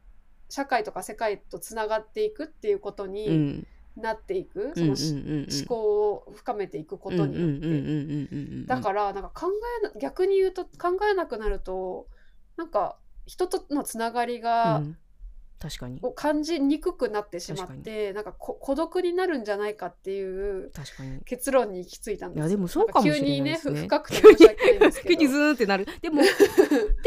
[0.49, 8.67] 社会とか世界とつながっていくっていうことうにんなっていく、その思考を深めていくことによって。
[8.67, 9.47] だからなんか考
[9.83, 12.07] えな逆に言うと考えなくなると
[12.57, 14.97] なんか人とのつながりが、うん
[15.63, 15.99] 確かに。
[16.01, 20.71] を感じにくくなってしまってなんかこ孤独になるんじゃないかっていう
[21.23, 22.39] 結論に行き着いたんです。
[22.39, 23.73] よいやでもそうかもしれないですね。
[23.75, 25.87] 急にねふ 深くて申し訳ないんですけ急にズどーンってなる。
[26.01, 26.27] でも で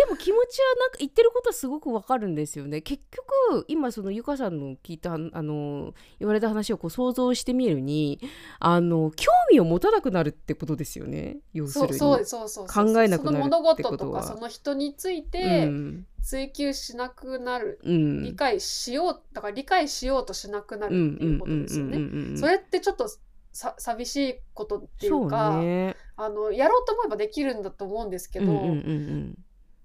[0.06, 2.80] も気持ちはなんか言ってることはすごくわかるんですよね。
[2.80, 8.20] 結局今そのゆかさんの聞いたあの言われた話をこう想像してみるに
[8.58, 11.40] あの興味を持たなくなるってことですよね。
[11.52, 11.94] 要するに。
[11.98, 12.92] そうそうそうそうそう。
[12.94, 14.22] 考えなくなるその物ってことは。
[14.22, 15.24] 事とかその人についうん。
[15.26, 22.36] て追求しなくなる、うん理解しようだから理解しようとしなくなうんるっていうことですよね。
[22.36, 23.08] それってちょっと
[23.52, 28.46] さ寂しいことっていそううかねあのやろうと思えばできるんだと思うんですけど、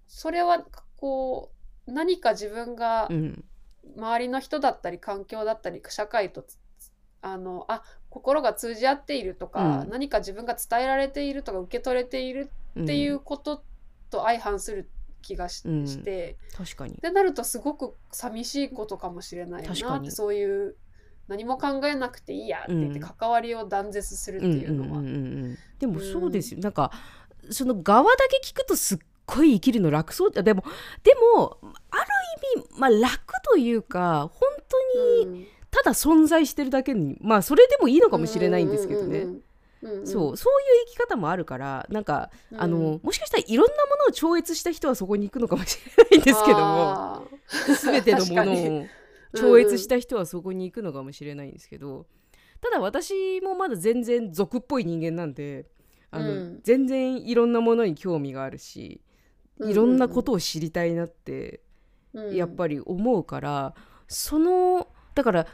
[0.07, 0.65] それは
[0.97, 1.51] こ
[1.85, 3.07] う何か自分が
[3.95, 6.57] 周りの人だったり環境だったり社会とつ
[7.21, 12.49] あのあ心が通じ合っているとか、うん何か自分が伝えられているとか受け取れている
[12.81, 13.63] っていうこと
[14.09, 14.89] と相反する
[15.21, 16.03] 気がし,、うん。
[16.03, 16.37] て。
[16.55, 16.95] 確かに。
[16.95, 19.91] ってなるとすごく寂しいことかもしれない確かに。
[19.91, 20.75] なってそういう
[21.27, 23.07] 何も考えなくていいやって言ってうん。
[23.07, 24.99] 関わりを断絶するっていうのは。
[24.99, 25.17] んんうんう
[25.49, 26.91] んでもそうですよ、なんか
[27.49, 30.31] その側だけ聞くとすっごい生きるの楽そう。
[30.31, 30.63] でも
[31.03, 31.57] でも
[31.89, 32.05] ある
[32.57, 34.49] 意味、まあ、楽というか本
[35.25, 35.47] 当にうん。
[35.71, 39.41] ただ存在してるだけにまあそれでもいいのかもしれないんですけどね、うんうんうん
[39.81, 47.27] うんそうそういう生き方もあるからなんか、あのもしかしたらいろんなものを超越した人はそこに行くのかもしれないんですけども
[47.81, 48.85] 全てのものを
[49.35, 52.05] 超越した人はそこに行くのかもしれないんですけど
[52.59, 55.65] ただ私もまだ全然俗っぽい人間なんで
[56.11, 56.59] あの、うん。
[56.63, 59.01] 全然いろんなものに興味があるし
[59.59, 61.61] いろんなことを知りたいなって
[62.13, 62.35] うん。
[62.35, 63.73] やっぱり思うから
[64.07, 65.47] そのだから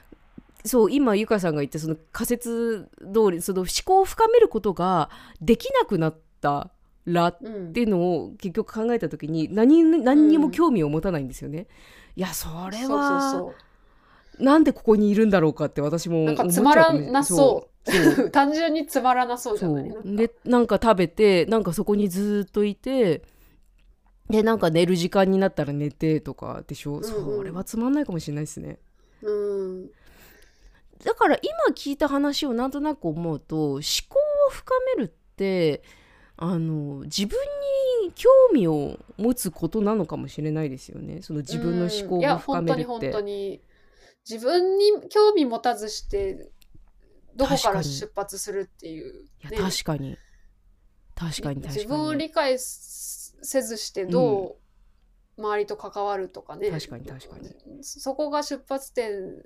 [0.65, 5.09] そう今ゆかさんが言ったその仮説通りその思考を深めることが
[5.41, 6.71] できなくなった
[7.05, 11.67] らっうんていうのを結局考えた時に何に何にも興味を持たないんですよね。
[12.15, 13.53] いやそれはそうそ
[14.39, 17.77] うなんでここにいるんだろうかって私もなんかつまらなそう。
[18.31, 19.91] 単純につまらなそうじゃそない？
[20.03, 23.21] でなんか食べてなんかそこにずっといて
[24.29, 27.03] でなんか寝る時間になったら寝てとかでしょ、んうん。
[27.03, 28.79] それはつまんないかもしれないですね。
[29.21, 29.89] うん
[31.03, 35.83] だから今聞いた話をなんとなく思うと思考を深めるって
[36.36, 37.38] あの自分
[38.03, 41.21] に興味を持つことなのかもしれないですよね。
[41.21, 43.62] その自分の思考を深めるっ本当に本て当に
[44.29, 46.49] 自分に興味持たずして
[47.36, 50.17] どこから出発するっていう、いやね確かに。
[51.15, 51.75] 確かに確かに。
[51.75, 54.57] 自分を理解せずしてど
[55.38, 57.83] う周りと関わるとかね、確かに確かに。
[57.83, 59.43] そこが出発点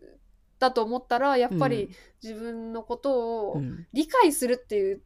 [0.62, 1.96] だと思ったらやっぱりうん。
[2.24, 3.88] 自分のことをうん。
[3.92, 5.00] 理解するっていうっ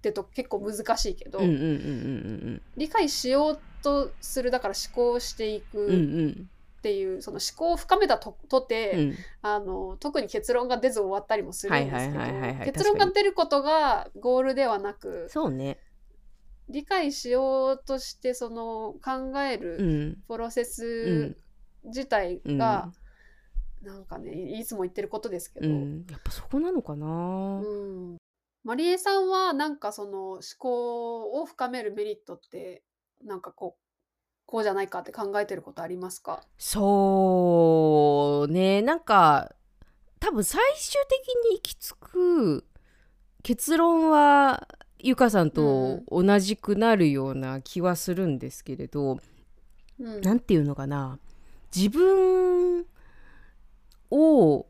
[0.00, 6.50] てと結構難しいけど、うんうんうんうん理解しようとするだから思考していうんうんうくん。
[6.78, 9.14] っていう、その思考を深めたととて、うん。
[9.42, 15.78] あの特に結論が出ず終わったりもするんですけど結論が出ることがゴールではなくそうね。
[16.70, 20.22] 理解しようとしてその考えうるん。
[20.26, 21.36] プロセス
[21.84, 22.58] 自体うん。
[22.58, 22.92] が、
[23.82, 28.16] なんかねいつも言ってることですけど、うん、やっぱそこなのかな、うん。
[28.62, 32.82] マリエさんはなんかその思考を深めるメリットって
[33.24, 33.80] なんかこう
[34.44, 36.42] こうじゃないかって考えてることありますか？
[36.58, 38.82] そうね。
[38.82, 39.54] なんか
[40.18, 42.66] 多分最終的に行き着く
[43.42, 49.18] 結論はゆかさんと同じくなるような気はするんですけれど、
[49.98, 50.20] うん。
[50.20, 51.18] なんていうのかな。
[51.74, 52.84] 自分
[54.10, 54.66] を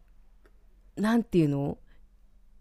[0.97, 1.79] なんていうの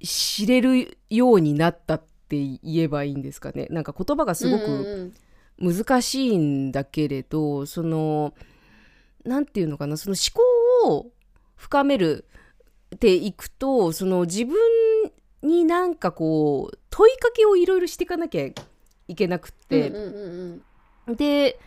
[0.02, 3.68] 知れるようになったって言えばいいんですかね。
[3.70, 5.14] なんか言葉がすごうんく
[5.60, 5.76] うん。
[5.76, 8.34] 難しいんだけれどその
[9.26, 9.98] なんていうのかな。
[9.98, 10.16] その
[10.86, 11.12] 思を
[11.58, 12.26] 深める
[12.96, 14.56] っていくとその自分
[15.44, 18.50] になんかこう問いかけをいろいろしていかなきゃ
[19.08, 20.64] いけなくって、うんうんうん
[21.08, 21.16] うん。
[21.16, 21.60] で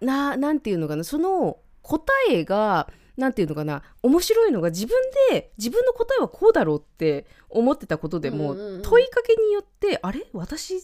[0.00, 1.04] ななんていうのかな。
[1.04, 4.96] その答えがなんていうのかな面白いのが自分
[5.30, 10.26] で自分の答えはこうだろうって思ってたことでも、うんうんうん問いかけによってあれ？
[10.32, 10.74] 私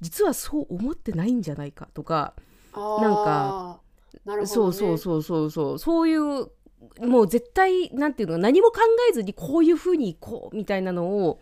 [0.00, 2.34] 実はそう思ってないんじゃないかとか
[2.74, 3.80] なんか
[4.24, 5.78] なるほど、ね、そうそうそうそうそう。
[5.78, 6.48] そういう
[7.00, 11.40] もう絶対なんていうの何も考えずにこういうふうにいこうみたいなのを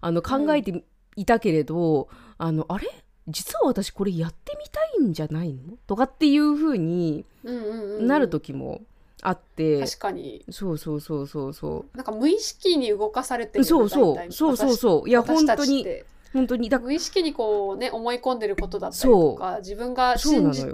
[0.00, 0.84] あの考えて
[1.16, 2.88] いたけれど、あのあれ？
[3.28, 5.76] 実は私これやってみたいんじゃないの？
[5.86, 8.06] とかっていうふうにうんうんうんうん。
[8.06, 8.80] なる時も
[9.22, 10.44] あって、確かに。
[10.50, 14.32] そうそうそうそうそなんか無意識に動かされてるうそうそう。
[14.32, 15.08] そうそうそう。
[15.08, 15.86] いや私本当に
[16.32, 20.66] 本当にだ無意識にこうね思い込んでることだったりとか自分がそう信じ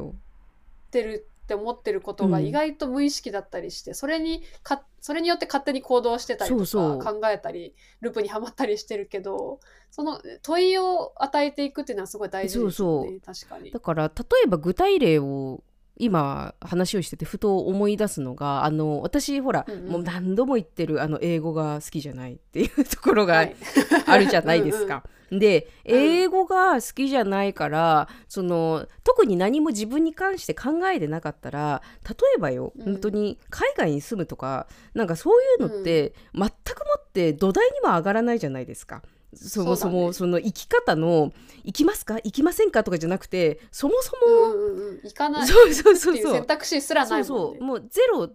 [0.91, 7.21] てるって思ってることがうん意外と無意識だったりして、それにかそれによって勝手に行動してたりとかそうそう。
[7.21, 13.19] 考えたりループにはまったりしてるけどその問いを与えていくっていうのはすごい大事ですよね。
[13.25, 13.71] 確かに。
[13.71, 13.81] だ。
[13.81, 15.63] から例えば具体例を
[15.99, 19.89] 今話をしててふと思い出すのがあの私ほら、うんうん。
[19.89, 23.57] もう何度も言ってるあの英語が好きじゃないっていうところがはい。
[24.07, 25.05] あるじゃないですか。
[25.31, 32.85] でうん英語が好きじゃないからその特に何も自分に関して考えてなかったら例えばよ、うん。
[32.85, 36.51] 本当に海外に住むとかなんかそういうのって、全くも
[36.99, 39.03] って土台にも上がらないじゃないですか。
[39.35, 41.33] そもそもその生き方の
[41.64, 42.14] 行きますか？
[42.17, 42.83] 行きませんか？
[42.85, 45.45] とかじゃなくてそもそも、うんうんうんうん行かない。
[45.45, 46.17] っそうそうていうそう。
[46.17, 47.25] そう選択肢すらないもんね。
[47.27, 47.62] そうそう。
[47.64, 48.35] もうゼロだっ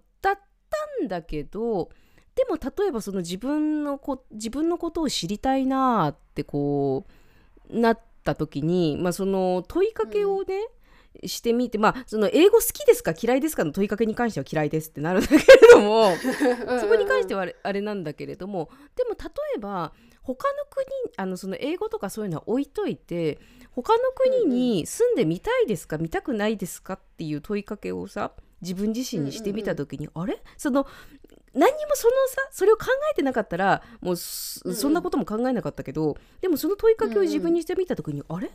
[1.01, 1.89] たんだけど
[2.35, 7.05] でも例えばその自分のこ自分のことを知りたいなってこ
[7.69, 10.61] うなった時に、まあ、その問いかけをね、
[11.25, 13.13] してみてまあその英語好きですか？
[13.19, 13.63] 嫌いですか？
[13.65, 16.15] の問いかけに関しては嫌いですってなるんだけれども
[16.81, 19.17] そこに関してははあれあれなんだけれどもでも例
[19.57, 20.85] えば他の国
[21.17, 23.39] あのその英語とかそういうのは置いといて
[23.71, 28.31] 他の国に住んでみたいですか、見たくないですかっていう問いかけをさ
[28.61, 30.41] 自分自身にしてみた時に、あれ？
[30.57, 30.87] その
[31.53, 38.51] 何にもそのさそれを考えてなかったらもうそうんなことも考えなかったけど、でもその問いかけを自分にしてみた時に、あれ？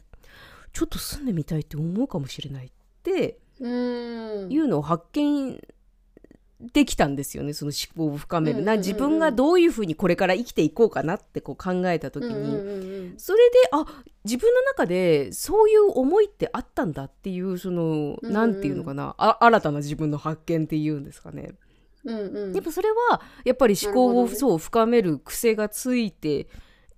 [0.72, 2.70] ちょっと住んでみたいって思うかもしれないっ
[3.02, 4.50] てうん。
[4.50, 5.60] いうのを発見
[6.60, 8.76] できたんですよねその思考を深める、うんうんうんうん。
[8.76, 13.14] な自分がどういうふうにこれから生きていこうかなってこう考えた時に、うんうんうん。
[13.16, 13.86] それであ
[14.24, 18.32] 自分の中でそういう思いってあったんだっていうその、うんうん。
[18.32, 19.14] なんていうのかな。
[19.18, 21.52] あ新たな自分の発見っていうんですかね。
[22.04, 22.52] うんうん。
[22.52, 24.34] でもそれはやっぱり思考を、ね。
[24.34, 26.48] そう深める癖がついて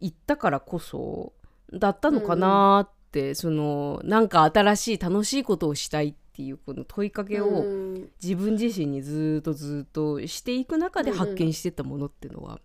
[0.00, 1.34] いったからこそ
[1.72, 8.08] だったのかなって、そのなんか新しい楽しいことをしたいっていうこの問いかけを、うん。
[8.22, 12.60] 自分自身にずっとずっとしていく中で発見してったものっていうのは、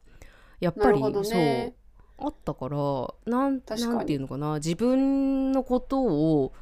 [0.62, 1.74] やっぱり、そう
[2.18, 2.78] あったから
[3.26, 6.54] なんなんていうのかな自分のことを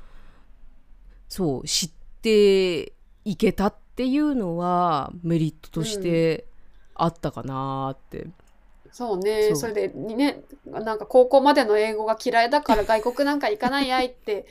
[1.30, 1.92] そう知っ
[2.24, 6.48] ていけたっていうのはメリットとして
[6.96, 8.26] あったかなって、
[8.92, 9.54] そうね。
[9.54, 14.48] それでねなんか高校までの英語が嫌いだから外国なんか行かないやいって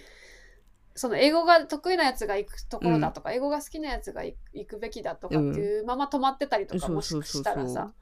[0.94, 7.92] その英語が得意なやつが行くところだとか、英語が好きなやつが行行くべきだとかっていうまま止まってたりとかうんもしたらさ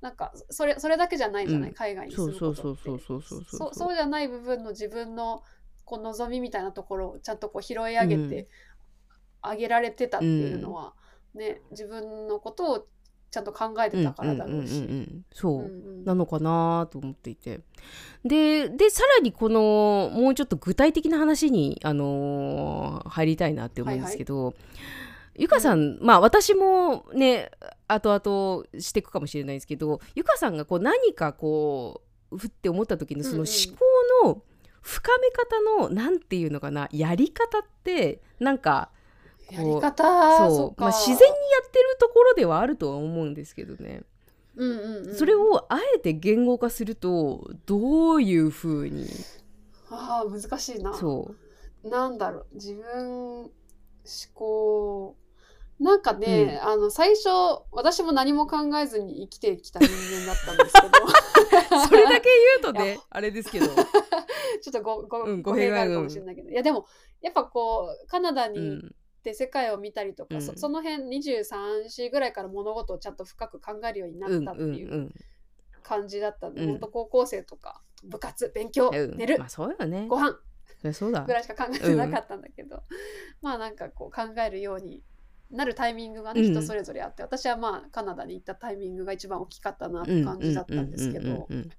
[0.00, 1.74] なんかそれそれだけじゃないじゃない、うん。
[1.74, 2.82] 海外にそう住むそうことって。
[2.84, 5.42] そうそうそうそうそうそうじゃない部分の自分の
[5.84, 8.48] こう望みみたいなところをちゃんとこう拾い上げて
[9.42, 10.94] あげられてたっていうのは、
[11.34, 12.86] ね自分のことを
[13.30, 14.78] ちゃんと考えてたからだろううんうんうんし。
[14.78, 15.24] うん。
[15.32, 16.04] そう、うんうん。
[16.04, 17.60] なのかなと思っていて。
[18.24, 24.54] ででさらにこのもうちょっと具体的な話に、あのー入りたいなって思うんですけど、
[25.36, 27.50] ゆかさん、まあ私もね
[27.88, 33.40] 後々していくかもしれないですけどゆかさんがこう何かこうふって思った時のそのうん。
[33.40, 34.42] うん思考の
[34.82, 38.90] 深め方のなんていうのかなやり方ってなんか
[39.50, 40.80] やり方そう。
[40.80, 41.30] まあ、自然にや
[41.66, 44.02] ってるところではあるとは思うんですけどね。
[44.56, 49.08] うんうんうん、それをあえて言語化するとどういうふうに
[49.90, 50.92] ああ難しいな。
[50.94, 51.34] そ
[51.84, 52.46] なんだろう。
[52.54, 53.50] 自分思
[54.34, 55.16] 考。
[55.78, 57.28] なんかね、あの最初
[57.72, 61.06] 私も何も考えずに生きてきた人間だったんですけど。
[61.06, 61.10] う
[61.88, 62.28] それだけ
[62.62, 63.74] 言うといねあれですけど、 ちょ
[64.68, 66.86] っとごご、うん語弊があるかもしれないけど、いやでも
[67.20, 70.42] やっぱこうカナダに行っうん、て世界を見たりとか、うん。
[70.42, 75.12] そその辺23歳ぐらいから物事をちゃんと深く考えるようになうんったってうんいう
[75.82, 76.68] 感じだったんで、うん。
[76.70, 79.16] 本当高校生とか部活勉強、うん。
[79.16, 80.06] 寝る、まあそうよね。
[80.08, 80.38] ご飯。
[80.92, 81.22] そうだ。
[81.22, 82.82] ぐらいしか考えてなかったんだけど、
[83.42, 85.02] まあなんかこう考えるように
[85.50, 86.52] なるタイミングがね、うん。
[86.52, 91.70] 人それぞれあって私はまあカナダに行ったタイミングが一番大きかったなって感じだったんですけどうんうんうんうん。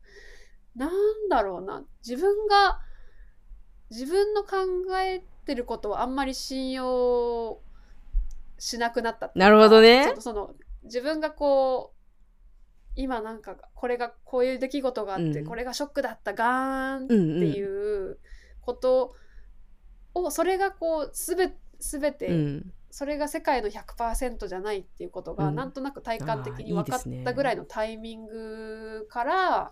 [0.75, 0.91] なん
[1.29, 1.83] だろうな。
[2.07, 2.79] 自分が
[3.89, 4.57] 自分の考
[5.01, 7.59] えてることをあんまり信用
[8.57, 10.13] しなくなったっていうかなるほどね。
[10.19, 12.01] その自分がこう
[12.95, 15.45] 今なんかこれがこういう出来事があって、うん。
[15.45, 18.17] これがショックだったガーンっていう
[18.61, 19.15] こと
[20.13, 22.73] を、それがこうすべすべて、うん。
[22.89, 25.55] それが世界の100%じゃないっていうことが、うん。
[25.55, 29.71] なんとなく体感的に分かったぐらいのタイミングから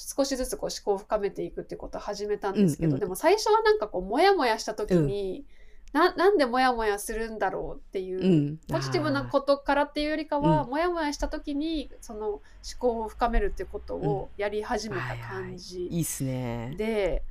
[0.00, 3.00] 少しずつこう思考を深めていくっていうことを始めたんですけど、うんうん。
[3.00, 5.44] でも最初はなんかこうモヤモヤした時に、
[5.92, 8.56] ななんでモヤモヤするんだろうっていう、うん。
[8.68, 10.70] ポジティブなことからっていうよりかは、うん。
[10.70, 12.42] モヤモヤした時にその思
[12.78, 15.42] 考を深めるっていうことをやり始めたはいはい。
[15.42, 16.74] 感じいいっすね。
[16.76, 17.24] で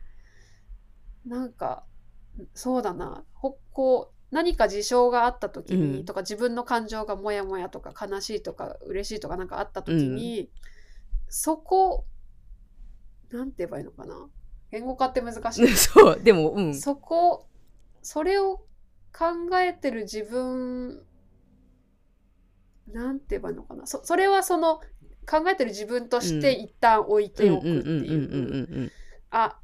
[1.25, 1.83] なんか
[2.53, 3.23] そうだな。
[3.33, 6.05] ほこう何か事象があった時に、うん。
[6.05, 10.49] とか自分の感情がモヤモヤとか悲しいとか嬉しいとかなんかあった時に、
[11.29, 12.03] そこ
[13.31, 14.27] なんて言えばいいのかな？
[14.71, 15.67] 言語化って難しい。
[15.75, 16.73] そうでもうん。
[16.75, 17.47] そこ
[18.01, 18.57] それを
[19.17, 19.25] 考
[19.59, 21.03] えてる自分
[22.87, 23.85] なんて言えばいいのかな？
[23.87, 24.81] そそれはその
[25.29, 28.91] 考えてる自分として一旦置いておくっていう。
[29.29, 29.59] あ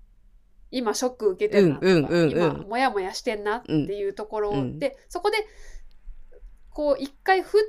[0.72, 5.38] 今ショック受けてるなとか、うんうんうんうん今モヤモヤしてんなっていうところで、うんそこで
[6.72, 7.61] こう一回振っ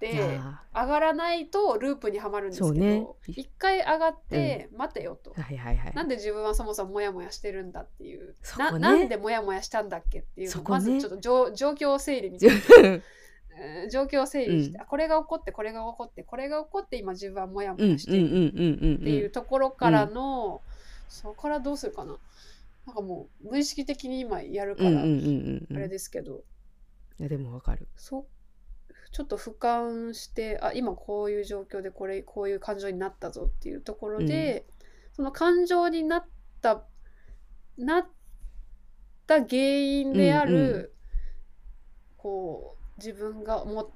[0.00, 3.06] てあ上がらないとループにはまるんですけどね。
[3.28, 5.94] 一回上がって待てよと、ーはいはいはい。
[5.94, 8.34] なんで自分はそもそもモヤモヤしてるんだっていう、ね。
[8.58, 10.64] ななんでモヤモヤしたんだっけっていうのね。
[10.66, 12.88] まずちょっと状状況を整理みたいな。
[12.88, 13.02] うん。
[13.90, 14.82] 状況を整理して、うん。
[14.82, 20.62] あこれが起こってこれが起こってこれが起こって今自分はモヤモうんうんヤしているうんうんうんっていうところからの、
[21.08, 22.16] そこからどうするかな。
[22.86, 26.42] なんかもう無意識的に今やるから、うんうんうんうんうんあれですけど。
[27.18, 27.86] いやでもわかる。
[27.96, 28.26] そ
[29.12, 34.66] ちょっと俯瞰してあ今こういう状況でこれこういう感情になったぞっていうところで、
[35.12, 36.24] その感情になっ
[36.62, 36.84] た
[37.76, 38.08] なっ
[39.26, 40.92] た原因である、うんう
[42.16, 43.90] こう自分がも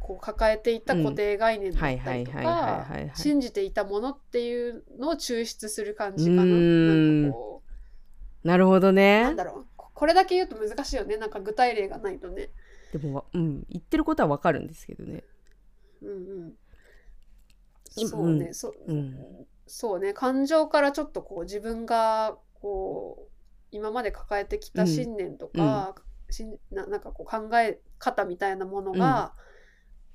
[0.00, 6.44] こう抱えていた固定概念だはいったりとか信じていたものっていうのを抽出する感じかな。
[6.44, 7.22] ん。
[7.22, 7.62] なんかこ
[8.42, 9.22] なるほどうね。
[9.22, 9.66] なんだろう。
[9.76, 11.18] ここれだけ言うと難しいよね。
[11.18, 12.48] なんか具体例がないとね。
[12.92, 15.24] でもわうん言ってることはわかるんですけどね。
[16.02, 16.12] うんう
[16.46, 16.52] ん、
[17.96, 19.46] 今そうね、そうん。
[19.66, 20.14] そうね。
[20.14, 23.28] 感情からちょっとこう自分がこう
[23.70, 25.94] 今まで抱えてきた信念とか、
[26.30, 29.34] しんななんかこう考え方みたいなものが、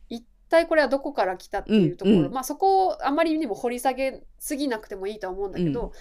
[0.09, 2.33] 一体これはどこから来たっていうところ、うんうん。
[2.33, 5.91] まあそこをあまりにも掘り下げすぎなくてもいいとは思うんだけど、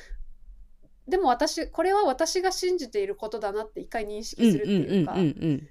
[1.09, 5.69] でも私これは私が信じていることだなって一回認うん識するっていうか、うんうんうん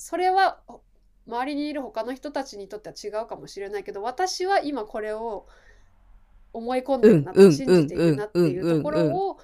[0.00, 0.80] それはお
[1.26, 5.46] 周りにいる他の人たちにとっては違うかもしれないけど私は今これを
[6.54, 9.38] 思い込んでるなうんうん信じているなっていうところを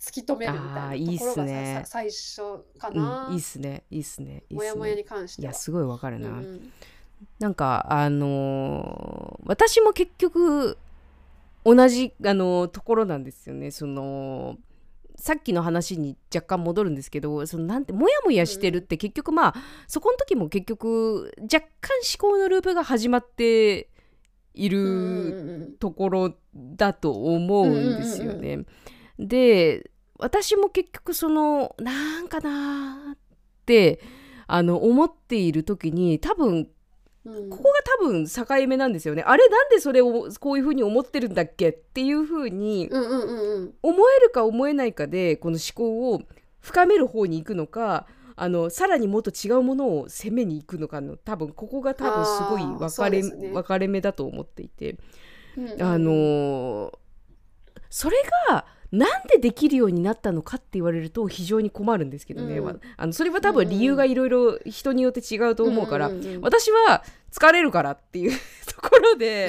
[0.00, 1.80] 突き止めるみあたーいなところがね。
[1.84, 2.36] さ最初
[2.78, 4.56] かうんな、いいっすねいいっすねいいっすね。
[4.56, 5.44] もやもやに関しては。
[5.44, 6.72] いやすごいわかるな、うんうん。
[7.38, 10.76] なんかあのー私も結局
[11.64, 13.70] 同じあのーところなんですよね。
[13.70, 14.58] その
[15.16, 19.54] さっきの話に若干戻るんですけどそのなんてモヤモヤしてるって結局まあ
[19.86, 23.88] そこの時も結局若干思考のループが始まって
[24.54, 28.64] いる、ところだと思うんですよね。
[29.18, 33.18] で私も結局そのなんかなーっ
[33.66, 34.00] て
[34.46, 36.68] あの思っている時に多分
[37.24, 37.70] ここが
[38.00, 39.22] 多分境目なんですよね。
[39.22, 42.88] あれなんでそれをこういうふうに思ってるんだっけっていうふうに
[43.82, 46.22] 思えるか思えないかでこの思考を
[46.60, 54.96] 深める方に行くのかあのさらにもっと違うものを攻めに行くのかの多分ここが多分すごい分かれ,、ね分かれ目だと思っていて。
[55.56, 56.92] うんうんあのー
[57.94, 58.16] それ
[58.48, 62.64] がなんでできるようになったのかって言われると非常に困るんですけどね、うん。
[62.66, 66.10] わあのそれは多分理由がいろいろ人によって違うと思うから、
[66.42, 69.48] 私は疲れるからっていうところで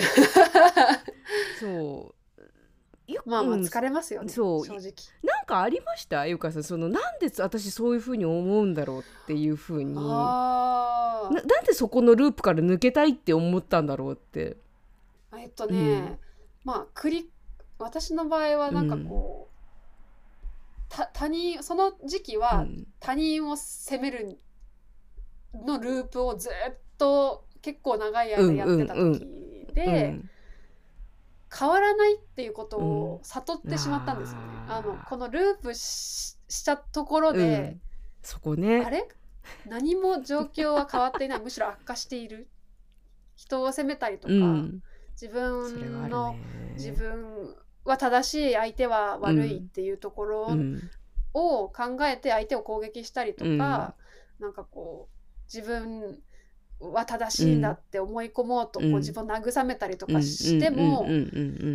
[1.59, 2.15] そ
[3.07, 3.11] う。
[3.11, 3.61] よまあまあうん。
[3.63, 4.65] 疲れますよね、そう。
[4.65, 4.93] 正直。
[5.23, 6.25] なんかありました？
[6.25, 6.63] ゆかさん。
[6.63, 9.93] そのなんで私そういうふうに思うんだろうっていうふうに。
[9.93, 14.55] ななんでそこのループから抜けたいって思ったんだろうって。
[15.37, 16.17] えっとね、うん。
[16.63, 17.29] まあ繰り
[17.83, 19.53] 私の場合はなんかこう、
[20.89, 22.85] た他人その時期うはん。
[22.99, 24.39] 他人を責める
[25.53, 29.25] のループをずっと結構長い間やってた時
[29.73, 30.29] で、うん
[31.55, 34.43] 変わらないっていうことを悟ってしまったんですよね。
[34.67, 37.37] あのこのループししたところうん。
[37.37, 37.77] で、
[38.23, 38.81] そこね。
[38.83, 39.07] あれ？
[39.67, 41.39] 何も状況は変わっていない。
[41.45, 42.49] むしろ悪化している。
[43.35, 44.81] 人を責めたりとか、うん。
[45.11, 46.39] 自分のね。
[46.75, 47.55] 自分
[47.85, 50.81] は正しい相手は悪いっていうところうん。
[51.33, 53.95] を考えて相手を攻撃したりとか、
[54.39, 56.19] なんかこう自分
[56.79, 61.21] は正しいんだって思い込もうとこううん自分を慰めたりとかしてもうんうんうんう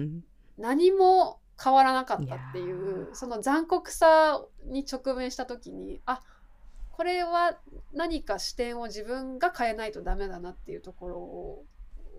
[0.04, 0.24] ん。
[0.58, 6.22] 何も変わらなかったっていうその残酷さに直面した時にあ
[6.92, 7.58] これは
[7.92, 11.64] 何か視点を自分が変えないとダメだなっていうところを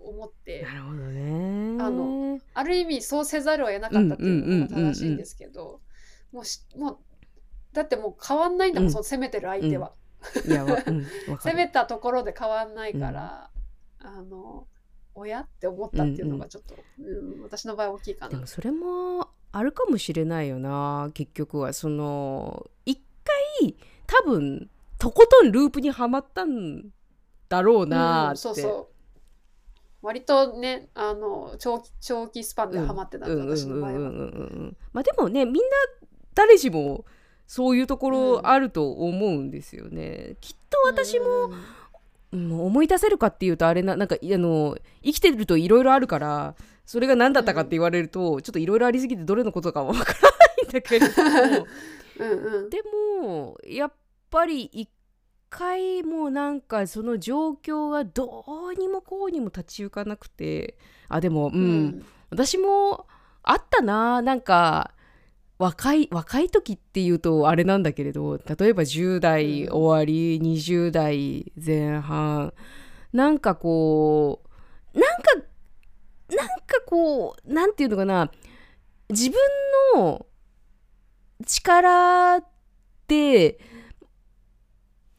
[0.04, 1.76] 思ってなるほどね。
[1.82, 5.80] あのある意味そうせざるを得なかったっていうのも正しいんですけど
[6.32, 6.98] もうしもう
[7.72, 8.92] だってもう変わんないんだもん、うん。
[8.92, 9.92] その攻めてる相手は、
[10.46, 11.06] いやわ,、うん、
[11.38, 13.50] 攻めたところで変わんないから、
[14.00, 14.66] あの
[15.14, 18.30] 親って思ったっていうのがちょっと、うん私の場合大きいかな。
[18.30, 18.46] でも。
[18.46, 21.72] それもあるかもしれないよな結局は。
[21.72, 23.00] その一
[23.60, 23.76] 回
[24.06, 26.90] 多分とことんループにはまったん
[27.48, 28.89] だろうなーって、うんそうそう
[30.02, 33.34] 割とねあの長期長期スパンでハマってたんで、
[34.92, 35.60] まあでもねみんな
[36.34, 37.04] 誰しも
[37.46, 41.52] そういうところあると思うんですよね、きっと私も、うん。
[41.52, 41.60] うん
[42.32, 46.54] 思い出せるかっていうとあれななんかいあの生きてるといろいろあるから
[46.86, 50.28] それが何だったかって言われると、ちょっといろいろありすぎてどれのことかわからな
[50.64, 51.66] いんだけれども。
[52.18, 52.70] うんうん。
[52.70, 52.82] で
[53.22, 53.92] もやっ
[54.28, 54.88] ぱり一
[55.50, 60.78] 回もうなんかその状況がどうにもこうにも立ち行かなくて
[61.08, 62.06] あでもうん、うん。
[62.30, 63.06] 私も
[63.42, 64.94] あったななんか
[65.58, 69.72] 若い若い時っていうとあれなんだけれど例えば10代うん。
[69.74, 72.54] 終わり、20代前半
[73.12, 74.42] なんかこ
[74.94, 75.34] うなんか
[76.34, 78.30] なんかこうなんていうのかな
[79.08, 79.36] 自分
[79.96, 80.26] の
[81.44, 82.40] 力
[83.08, 83.58] で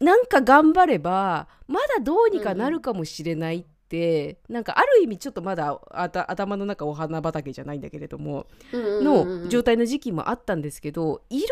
[0.01, 11.47] なんか頑張ればまだどうにかなるかもしれないって、なんかある意味ちょっとまだあた頭の中お花畑じゃないんだけれども、うんうんうんの状態の時期もあったんですけどいろい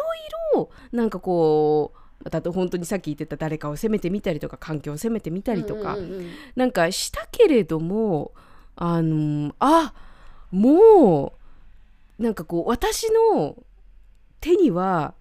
[0.56, 1.94] ろなんかこ
[2.26, 8.32] うだと本当にさっき言ってた誰かを責めてみたりとか環境を責めてみたりとか、うんうんうんなんかしたけれども
[8.76, 9.94] あのあ
[10.52, 11.34] も
[12.18, 13.56] うなんかこう私の
[14.42, 15.14] 手には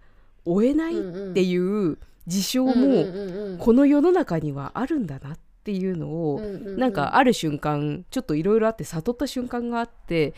[0.44, 1.02] 負えないっ
[1.34, 1.98] ていう
[2.28, 6.40] 事象ももこの世の中にはあるんだなっていうのを
[6.76, 10.34] なんかある瞬間ちょっといろいろあって悟った瞬間があって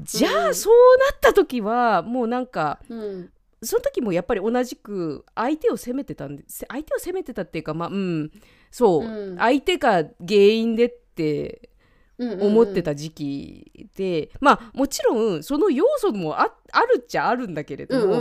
[0.00, 3.30] じゃうんあそうなった時はもうなんかうん。
[3.60, 8.30] その時もやっぱり同じく相手を責めてたんです相手を責めてたっていうかまあうん。
[8.70, 9.36] そう、うん。
[9.36, 11.70] 相手が原因でって
[12.18, 18.14] 思ってたた時期で、まあもちろんその要素もああるっちゃあるんだけれども、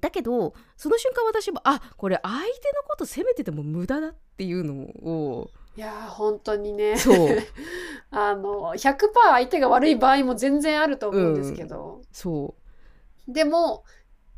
[0.00, 5.50] だけどその瞬間私もあこれ相手のこと責めてても無駄だっていうのを。
[5.76, 6.96] いやー本当にね。
[6.96, 7.38] そう。
[8.10, 12.54] あの100%相手が悪い場合も全然あると思うんですけど、そ
[13.26, 13.82] でも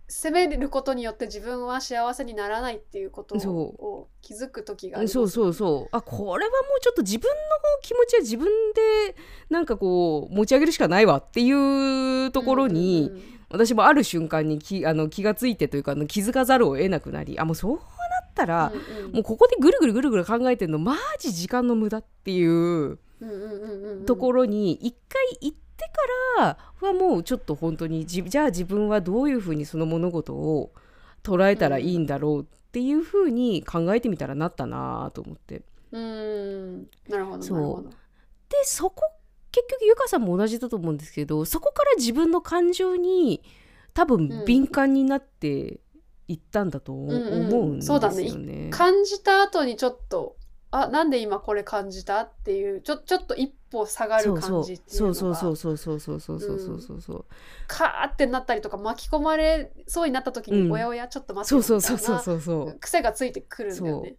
[0.08, 5.18] 責めることによって自分は幸せにならないっていうことを気づく時があります。
[5.18, 5.96] うそうそうそう。
[5.96, 7.34] あこれはもうちょっと自分の
[7.82, 9.16] 気持ちは自分で
[9.50, 17.80] なんかこう持ち上げるしかないわっていうところに、うんうんうん私もある瞬間に気あの気がついてというかあの気づかざるを得なくなりあもうそうな
[18.26, 19.12] ったら、うんうん。
[19.12, 22.98] もうここでぐるぐるぐるぐる考えてるのマジ時間の無駄っていう
[24.06, 25.84] ところに一回行って
[26.36, 30.72] からはもうちょっと本当にじじゃあ自分はどういうふうにその物事を
[31.22, 35.62] 捉えたらいいんだろうっていうふうに考えてみたらなったなと思って。
[35.92, 36.82] うん。
[37.08, 37.90] なるほどそうなるほど。
[37.90, 37.96] で
[38.64, 39.10] そこ
[39.56, 43.42] 結局ゆかさんも同じだと思うんですけどそこから自分の感情に
[43.94, 45.80] 多分敏感になって
[46.28, 47.52] いったんだと思うんうん。
[47.52, 48.30] うんですよそうだね。
[48.34, 48.70] ね。
[48.70, 50.36] 感じた後にちょっと
[50.70, 57.24] あなんで今これ感じたっていうちょちょっと一歩下がるそうそう感じっていうそうのがそうそうそうそうそうそうそうそうそう。
[57.66, 60.72] カーってなったりとか巻き込まれそうになった時に、うん。
[60.72, 64.16] おやおやちょっと待そうそうそうそうみたいなそうそう癖がついてくるんだよね。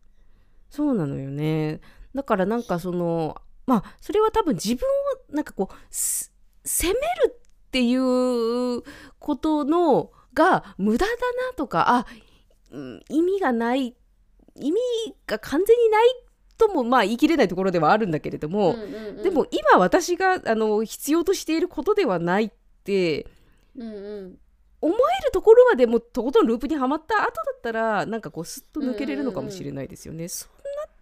[0.71, 1.81] そうなのよね。
[2.15, 3.37] だからなんかその
[3.67, 4.87] まあそれは多分自分
[5.31, 6.99] をなんかこうす責める
[7.29, 8.81] っていう
[9.19, 11.11] ことのが無駄だ
[11.49, 12.05] なとかあ
[12.71, 13.95] うん意味がない
[14.55, 14.79] 意味
[15.27, 16.07] が完全にない
[16.57, 22.51] ともまあ言い切れないところではあるんだけれども、うんうんうんでも今私があの必要としていることではないっ
[22.83, 23.27] て
[23.75, 24.39] うんうん
[24.79, 30.27] 思えるところまでもとことんループにはまった後だったらなんかこうスッと抜けれるのかもしれないですよね。
[30.27, 30.49] そう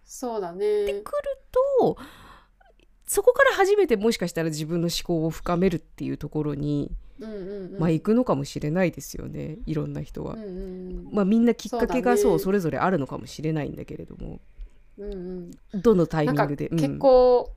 [0.06, 0.86] そうだね。
[0.86, 1.02] くる
[1.80, 1.96] と
[3.06, 6.90] そこから初めてもしかしたら自分の思考を深めるっていうところに、
[7.20, 7.78] うんうんうん。
[7.78, 9.58] まあ行くのかもしれないですよね。
[9.64, 10.34] いろんな人は。
[10.34, 11.08] うんうん。
[11.12, 12.18] まあみんなきっかけがそだね。
[12.22, 14.40] そううそれぞれあるのかもしれないんだけれども。
[14.98, 15.82] うんうん。
[15.82, 16.68] どのタイミングで？
[16.68, 16.78] うん。
[16.78, 17.52] 結構、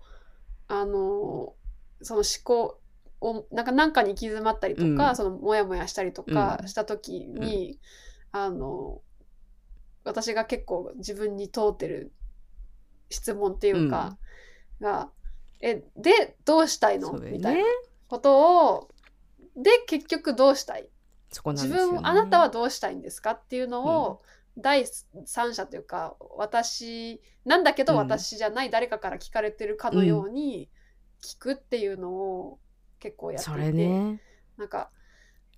[0.67, 1.55] あの
[2.01, 2.79] その思考
[3.19, 5.15] をなんか何かに行き詰まったりとか、うん。
[5.15, 6.67] そのモヤモヤしたりとかうん。
[6.67, 7.79] した時に、
[8.31, 9.01] あの
[10.03, 12.11] 私が結構自分に通ってる
[13.09, 14.17] 質問っていうか、
[14.79, 15.09] が
[15.61, 17.65] 「えでどうしたいの?」そうだよみたいなね
[18.07, 18.89] ことを。
[19.55, 20.87] で結局どうしたい？
[21.31, 23.31] そこなん自分あなたはどうしたいんですか？
[23.31, 24.21] っていうのを、
[24.57, 24.85] 第
[25.25, 27.99] 三者というか私なんだけどうん。
[27.99, 30.69] 私じゃない誰かから聞かれてるかのように
[31.21, 32.59] 聞くっていうのを
[32.99, 34.21] 結構やっていそて、れね。
[34.57, 34.91] なんか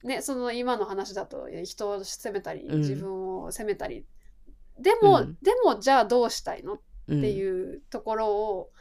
[0.04, 2.80] ねその今の話だとえ人を責めたりうん。
[2.80, 4.06] 自分を責めたり、
[4.80, 5.38] でも、うん。
[5.42, 6.74] でもじゃあどうしたいの？
[6.74, 8.72] っっていうところを、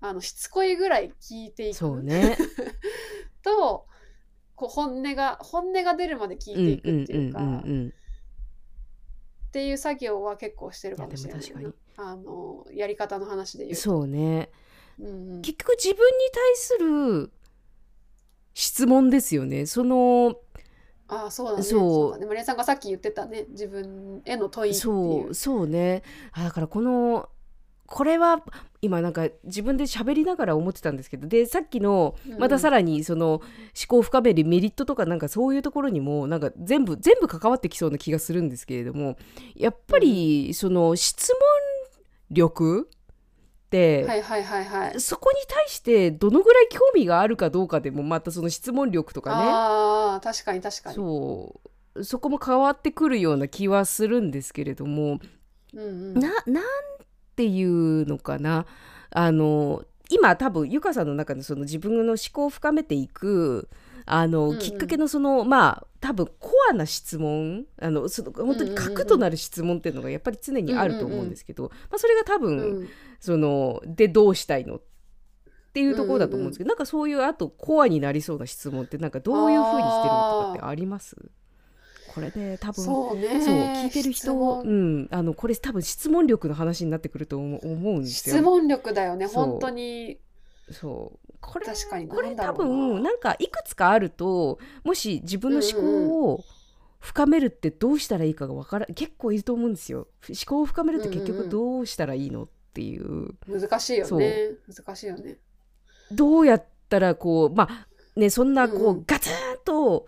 [0.00, 1.76] あのしつこいぐらい聞いていく。
[1.76, 2.36] そうね。
[3.42, 3.86] と
[4.54, 13.80] こう本音が本音が出るまで聞いていくっていうか、っていう作業は結構してるかもしれないなあのやり方の話で言うと。
[13.80, 14.50] そうね。
[14.98, 15.42] うんうん。
[15.42, 17.32] 結局自分に対する
[18.54, 19.66] 質問ですよね。
[19.66, 20.36] その
[21.08, 21.62] ああそうだね。
[21.62, 21.80] そう。
[21.80, 23.46] そうだねマリアさんがさっき言ってたね。
[23.50, 24.82] 自分への問いっていう。
[24.82, 26.02] そうそうね。
[26.32, 27.28] あだからこの
[27.86, 28.42] これは
[28.82, 32.38] 今なんか自分で喋りながら思ってたんですけどでさっきのうん。
[32.38, 33.42] またさらにその思
[33.88, 39.16] 考を深めるメリットとかなんかそういうところにもなんか全部全部関わってきそうな気がするんですけれども
[39.54, 41.38] やっぱりその質問
[42.30, 42.88] 力
[43.66, 45.00] って、はいはいはいはい。
[45.00, 49.36] そこに対してどのぐらい興味があるかどうかでもまたその質問力とかね。
[49.48, 50.96] ああ確かに確かに。
[50.96, 51.60] そ
[51.94, 52.04] う。
[52.04, 55.18] そこも変わってくるような気はするんですけれども
[55.74, 56.14] うんうん。
[56.14, 56.64] ななん
[57.36, 58.66] ていうのかな。
[59.10, 63.68] あの今多分ゆかさんの中でその自分の思考を深めていく
[64.04, 64.58] あの、うんうん。
[64.58, 72.88] きっかけのそのまあ多分コアな質問あのその本当に核となる質問っていうのがやっぱり常にあると思うんですけど、まあ、それが多分、うん。
[73.18, 74.80] そのでどうしたいのっ
[75.72, 81.16] ていうところだと思うんですけど、なんかそういうあとコアになりそうな質問ってなんかどういうふうにしてるのとかってあります？
[82.16, 83.42] これね多分そうね。
[83.42, 88.36] そう聞いてる人、うん、あのこれ多分質問力の話になってくると思うんですよ。
[88.36, 90.18] 質問力だよね本当に。
[90.70, 91.32] そう。
[91.42, 96.44] これ確かにこれ多分なんかいくつかあるともし自分の思考を
[97.00, 100.08] 深めるってどうしたらいいかがわから結構いると思うんですよ。
[100.26, 103.34] 思考を深めるって結局どうしたらいいのっていう。
[103.46, 104.52] 難しいよね。
[104.66, 105.36] 難しいよね。
[106.10, 107.86] どうやったらこうまあ
[108.16, 109.04] ねそんなこう、うんうん。
[109.06, 109.32] ガツン
[109.66, 110.06] と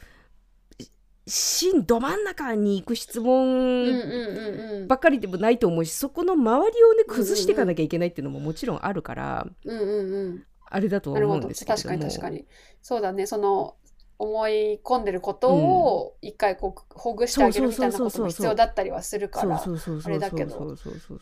[1.29, 4.89] 芯ど真ん中に行く質うん問うんうんうん。
[4.89, 10.45] ばっかりでもないと思うしそこの周りをね崩していかなきゃいけないっていうのももちろんあるから、うんうんうん。
[10.70, 12.47] あれだとはなるほど思うんですけれど確もかに確かに。
[12.83, 13.76] そうだねその
[14.18, 20.76] 思い込んでることを一回こうほぐしてあげるみたいなことも必要だったりはするからあれだけど。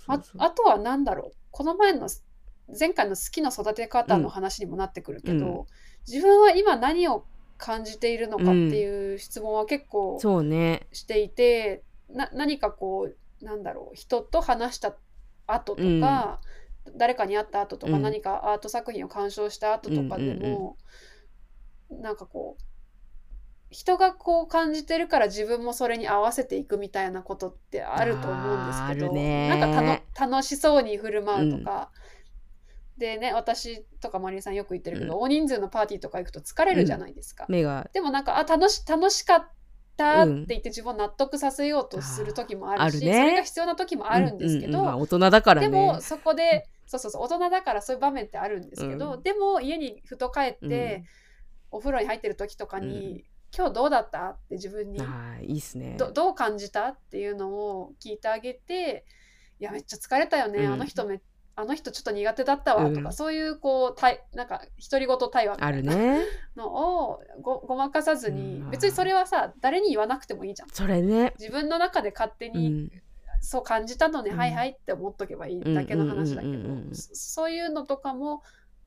[0.06, 1.36] ああとは何だろう。
[1.50, 2.08] この前の
[2.78, 5.64] 前回の好きの育て方の話にもなってくるけど、うん。
[6.10, 7.24] 自分は今何を
[7.58, 10.86] 感じているのかっていう質問は結構そうね。
[10.92, 14.96] していて、な何かこうなんだろう人と話した
[15.46, 16.40] 後とか、
[16.96, 18.02] 誰かに会った後とか、うん。
[18.02, 20.76] 何かアート作品を鑑賞した後とかでも、
[21.90, 22.62] なんかこう
[23.70, 29.48] 人がこう感じてるから自分もそれに合わせていくみたいなことってあると思うんですけどるね。
[29.48, 31.90] なんかたの楽しそうに振る舞うとか、
[32.98, 37.46] でね私とかマリエさんよく言ってるけど、大人数のパーティーとか行くと疲れるじゃないですか。
[37.48, 37.88] 目が。
[37.92, 39.48] でもなんかあ楽し楽しかっ
[39.96, 43.12] たって言って自分を納得させようとする時もあるし、あるね。
[43.12, 44.84] それが必要な時もあるんですけど、うんうんうん。
[44.86, 45.68] まあ、大人だからね。
[45.68, 49.22] でもそこで そうそうそう大人だからそういう場面ってあるんですけど、うん。
[49.22, 51.04] でも家にふと帰って、
[51.70, 53.24] お風呂に入ってる時とかに、
[53.56, 55.00] 今日どうだったって自分に
[55.42, 55.96] いいっすね。
[55.98, 59.04] どどう感じたっていうのを聞いてあげて
[59.58, 60.72] いやめっちゃ疲れたよね、うん。
[60.74, 61.20] あの人め
[61.58, 66.24] あの人ちょっと苦手だったわとか、うんそういうこうたいなんか独り言対話みたあいなるね。
[66.54, 68.70] のをごごまかさずに、うん。
[68.70, 70.68] 別にそれはさ誰に言わなくてもいいじゃん。
[70.68, 71.32] それね。
[71.38, 72.90] 自分の中で勝手うに、ん。
[73.40, 74.38] そう感じたのね、うん。
[74.38, 78.42] はいはいって思っとけばいいだけの話だけどそそういうのとかも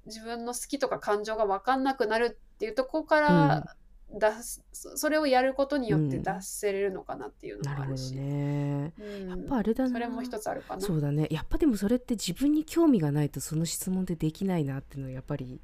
[0.05, 3.75] 自分の好きとか感情が分かんなくなるっていうところから
[4.11, 6.23] 出す、そそれをやることによってうん。
[6.23, 8.93] 出せれるのかなっていうのもあるし、ね。
[8.99, 9.29] うん。
[9.29, 9.89] やっぱあれだな。
[9.91, 10.81] それも一つあるかな。
[10.81, 11.27] そうだね。
[11.29, 15.61] やっぱでもそれって自分に興味がないとその質問ってできないなっていうのはやっぱり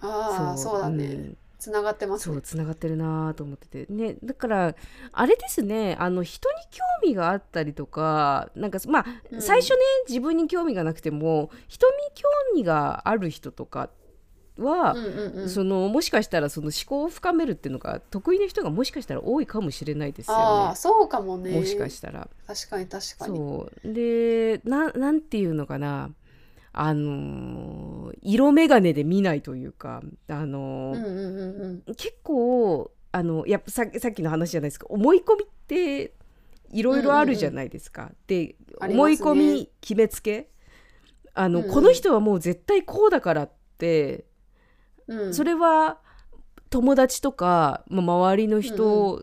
[0.00, 1.36] ああそうだね、ん。
[1.58, 2.34] つながってますね。
[2.34, 2.42] そう。
[2.42, 3.92] つながってるなと思ってて。
[3.92, 4.74] ねだから
[5.12, 5.96] あれですね。
[5.98, 9.42] あの人に興味があったりとかなんかまあ、うん。
[9.42, 9.76] 最初ね
[10.08, 13.90] 自分に興味がなくても人に興味がある人とかっ
[14.58, 15.48] は、うんうんうん。
[15.48, 21.50] そのもしかしたらその思考を深めるっていうのが得意な人がもしかしたら多いかもしれないですあよあそうかもね。
[21.52, 21.60] ね。
[21.60, 22.28] もしかしたら。
[22.46, 23.36] 確かに確かに。
[23.36, 23.92] そう。
[23.92, 26.10] でななんていうのかな。
[26.72, 31.94] あのー色眼鏡で見ないというかあのーうんうんうんうん。
[31.94, 36.12] 結構あのやっぱささっきの話じゃないですか思い込みって
[36.70, 38.12] いろいろあるじゃないですか。
[38.26, 39.24] でありますね。
[39.24, 40.50] 思い込み決めつけ。
[41.34, 41.70] あの、うんうん。
[41.72, 44.24] この人はもう絶対こうだからって、
[45.08, 45.34] うん。
[45.34, 45.98] それは
[46.70, 49.22] 友達とか、まあ、周りの人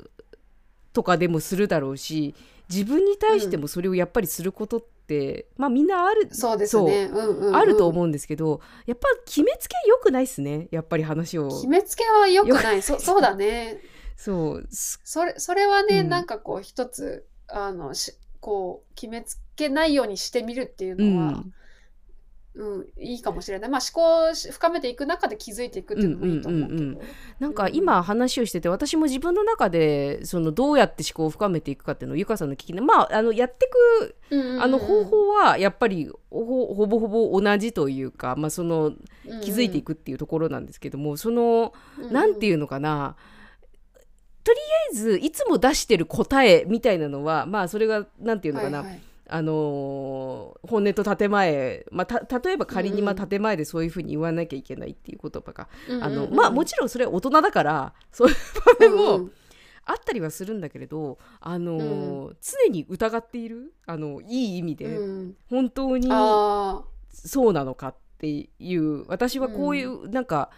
[0.93, 2.35] とかでもするだろうし、
[2.69, 7.05] 自分に対してもそれをやっぱりすることって、まあみんなあるそうですね。
[7.05, 7.55] うんうんうん。
[7.55, 10.67] あると思うんですけどやっぱ決めつけ良くないっすね。
[10.71, 11.49] やっぱり話を。
[11.49, 12.81] 決めつけは良くない。
[12.81, 13.81] そ そうだね。
[14.17, 14.67] そう。
[14.71, 16.09] すそれそれはね、うん。
[16.09, 21.53] なんかこう一つあのしこう決めつけないようにしてみるっていううのは、ん
[22.55, 23.69] うんいいかもしれない。
[23.69, 26.99] まあ思考をし深めていく中で気づいていくっていうのもいいと思うけど、うんうん
[27.39, 34.63] なんか今話をしてて私も自分の中でそのどうやって思考を深めていくかっていうのをゆかさんの聞きなまああのやってくうんうんうん。
[34.63, 38.93] あの方法はやっぱりほほぼほぼ同じというか、まあ、その
[39.41, 41.73] 気づいていくっていうところなんですけどもその
[42.11, 43.15] なんていううのかな。
[44.43, 44.61] とりあ
[44.93, 55.67] えずいつも出してる答えみたいなのはまあそれがなんていうのかな、はいはいあのー本音と建前、まあ、た例えば仮にまあ建前でそういうふうに言わなきゃいけないっていう言葉が、
[56.01, 58.35] あのまあもちろんそれは大人だからそういう
[58.79, 59.31] 場面もうんうん
[59.87, 65.35] あったりはするんだけれど、あのー常に疑っているあのいい意味で、うん。
[65.49, 70.49] 本当にあそうなのかっていう私はこういう、なんか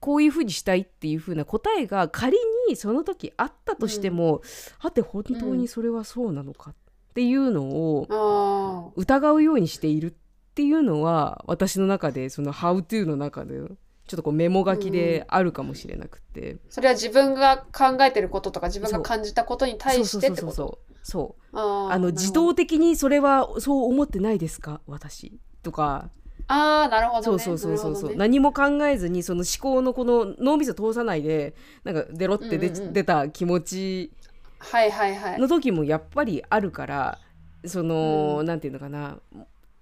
[0.00, 2.36] こういうふうにしたいっていうふうな答えが仮
[2.68, 4.42] にその時あったとしても、
[4.78, 6.74] はて本当にそれはそうなのかっ
[7.18, 10.14] ていうのを疑うようにしているっ
[10.54, 13.74] ていうのは私の中でその「How to」の中でちょっ
[14.16, 20.52] とこうメモ書きであるかもしれなくて、ーそれは自分が考えてることとか自分が感じたことに対してってこと？
[20.52, 20.66] そうそう
[21.02, 24.80] そうそうあの自動的にそれはそう思ってないですか？
[24.86, 26.10] 私とか。
[26.46, 27.22] あーなるほどね。
[27.24, 28.16] そうそうそうそうね。
[28.16, 32.92] 何も考えずにその思考のこの脳みそ通さないでなんかデロってで、うんうんうん。
[32.92, 34.12] 出た気持ち
[34.58, 35.38] はいはいはい。
[35.38, 37.18] の時もやっぱりあるから
[37.64, 38.46] その、うん。
[38.46, 39.18] なんていうのかな。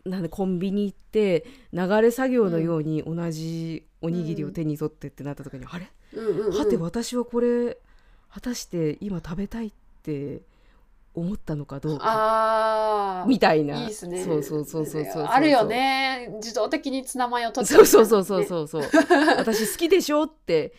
[0.04, 5.90] なんでコンビニ行って流れ作業のように同じおにぎりを手に取ってってなった時に、あれ？
[6.14, 6.58] うんうんうん。
[6.58, 7.76] はて私はこれ
[8.32, 9.72] 果たして今食べたいっ
[10.04, 10.42] て
[11.12, 12.04] 思ったのかどうか。
[12.06, 13.80] ああみたいな。
[13.80, 14.22] いいですね。
[14.22, 16.30] そうそうそうそうそうそうあるよね。
[16.36, 18.82] 自動的にツナマヨ取っちゃそうそうそうそううそうそう。
[19.38, 20.72] 私好きでしょって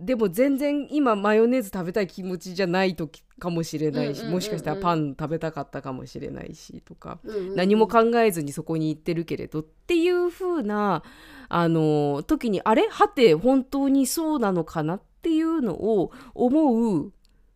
[0.00, 7.56] でも全然今マヨネーズ食べたい気持ちじゃない時かもしれないし、もしかしたらパン食べたかったかもしれないしとか、うんうんうん。
[7.56, 11.02] 何も考えずにそこに行ってるけれどっていう風な
[11.48, 17.12] あの時にあれはて本当にそうなのかなっていうのを思う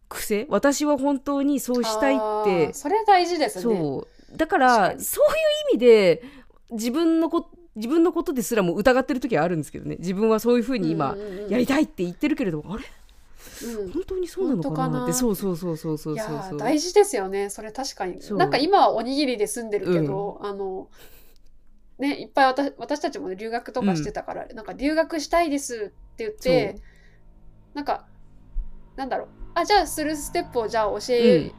[0.09, 3.63] 癖私は本当にそうしたいっあてーそれ大事ですね。
[3.63, 4.37] そう。
[4.37, 5.33] だからそうい
[5.73, 6.23] う意味で
[6.73, 9.97] 自分のこ自分のことですらも疑ってる時はあるんですけどね。
[9.99, 12.85] 自分はそういうふうに今うんうんうんやりたいって言ってるけれど、あれ？
[13.67, 13.93] うん。
[13.93, 15.13] 本当にそうなのかなって。
[15.13, 16.59] そうそうそうそうそういやそう。
[16.59, 18.19] 大事ですよねそれ確かに。
[18.37, 20.89] なんか今はおにぎりで住んでるけど、あの
[21.99, 26.77] ねいっぱい私私たちも留学とかしてたから、なんか留学したいですって言って
[27.75, 28.07] なんか
[28.97, 29.29] なんだろう。
[29.57, 31.53] あじゃあするステップをじゃあ教え、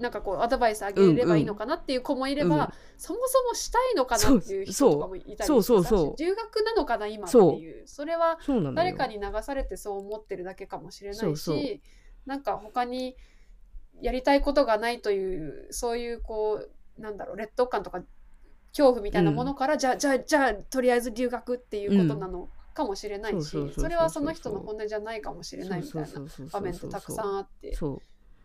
[0.00, 2.68] なんかこうアドバイスあげればいいのかなっていう子もいれば、うん
[3.00, 6.14] そもそもしたいのかなっていう人とかもいたりそうそうそうそう。
[6.18, 7.52] 留学なのかな今ってそう。
[7.54, 7.86] いう。
[7.86, 8.38] それは
[8.74, 11.58] 誰かに流されてそう思ってるだけかもしれないしそうそう。
[12.26, 13.16] なんか他に
[14.02, 16.66] やりたいことがないというそういうこ
[16.98, 18.02] うなんだろう劣等感とか
[18.72, 27.74] 恐怖みたいなものから、じゃあじゃあじゃあとりあえず留学っていうことなのかもしれないし、そうそうそうそうそれはその人の本音じゃないかもしれないみたいなそうそうそうそう場面ってたくさんあって。
[27.76, 28.02] そう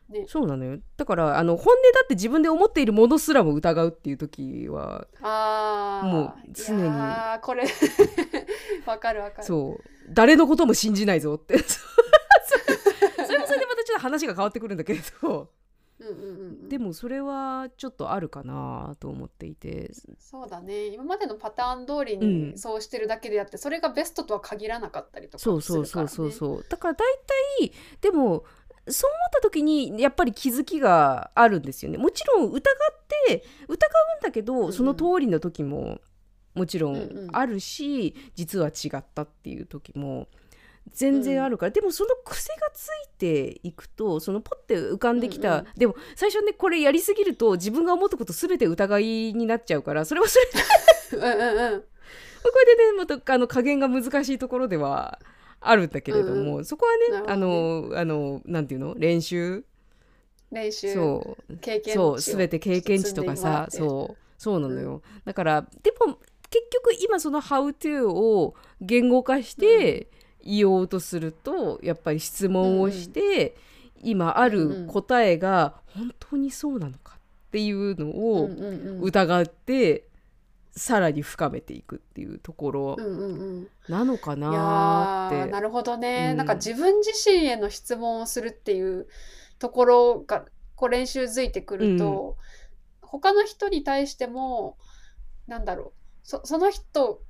[0.09, 0.25] ね。
[0.27, 0.79] そうなのよ。
[0.97, 6.81] だからあの本音だって自分で思っているものすらも疑うっていう時はああもう常に。
[6.81, 7.63] いやーこれ。
[8.85, 9.43] わかるわかる。
[9.43, 9.83] そう。
[10.09, 11.57] 誰のことも信じないぞって。
[11.63, 11.79] そ
[13.31, 15.49] れもそれでまたちょっと話が変わってくるんだけれど。
[15.99, 16.69] うんうんうんうん。
[16.69, 19.91] でもそれはちょっとあるかなと思っていて。
[20.19, 20.87] そうだね。
[20.87, 22.51] 今までのパターン通りうん。
[22.51, 26.65] にそうしてるだけであって、それがベストとは限らなかったりとかそうもするから、そうそうね、そうそう。
[26.69, 26.97] だから大
[27.59, 28.43] 体でも
[28.87, 31.97] そう思った時にやっぱり気づきがあるんですよね。
[31.97, 32.61] もちろん疑っ
[33.27, 33.77] て疑うん
[34.21, 34.73] だけど、うんうん。
[34.73, 35.99] その通りの時も
[36.53, 37.27] もちろうんうん。
[37.27, 40.27] んあるし、実は違ったっていう時も
[40.91, 45.65] 全然あるから、でもその癖がついていくとそのポッて浮かんできた、うんうん。
[45.77, 49.03] でも最初ねこれやりすぎると自分が思ったこと全て疑い
[49.33, 50.39] になっちゃうからそれはそ
[51.11, 51.25] れで。
[51.25, 51.83] うんうんうん。
[52.65, 55.19] れでねまたあの加減が難しいところでは
[55.63, 56.65] あるんだけれども、うん。
[56.65, 58.95] そこはねあのあのなんていうの？
[58.95, 59.63] 練習？
[60.51, 61.57] 練習そう。
[61.57, 64.17] 経験そう全て経験値とかさそう。
[64.35, 66.17] そうなのよ、だからでも
[66.49, 70.09] 結局今その「How to」を言語化して
[70.43, 73.55] 言おうとすると、やっぱり質問をして、
[74.01, 77.19] 今ある答えが本当にそうなのかっ
[77.51, 79.01] ていうのうんをうんうん。
[79.01, 80.09] 疑って、
[80.75, 83.25] さらに深めていくっていうところうんうんう
[83.61, 83.67] ん。
[83.87, 85.37] なのかいなーって。
[85.37, 86.37] やーなるほどね、うん。
[86.37, 89.07] なんか自分自身への質問をするっていう
[89.59, 90.45] ところが
[90.75, 92.37] こう練習づいてくると、
[93.01, 94.77] 他の人に対しても
[95.47, 95.91] なんだろう。
[96.23, 97.21] そその人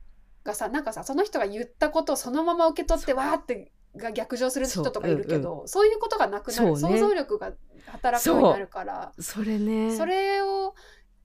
[0.43, 6.97] がさなんかさその人が言ったことをそのまま受け取ってわーってが逆上する人とかいるけどそう,、いうことがなくなる、そうね。
[6.97, 7.51] 想像力が
[7.87, 9.11] 働くようになるから。
[9.19, 9.95] それね。
[9.95, 10.75] それを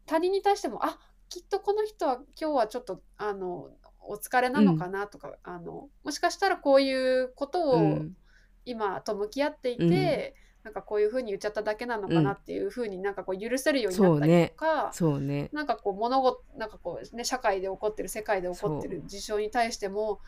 [0.07, 0.99] 他人に対してもあ
[1.29, 3.69] きっとこの人は今日はちょっとあの
[4.01, 8.17] お疲れなのかなとか、あのもしかしたらこういうことをうん。
[8.65, 10.49] 今と向き合っていて、うん。
[10.65, 15.49] なんかこういうふうに言っちゃっただけなのかなっていうふうになんかこう許せるようにそなったりうねとか、そうね。
[15.53, 20.21] なんかこう物事なんかこうね社会で起こってる世界で起こってる事象に対しても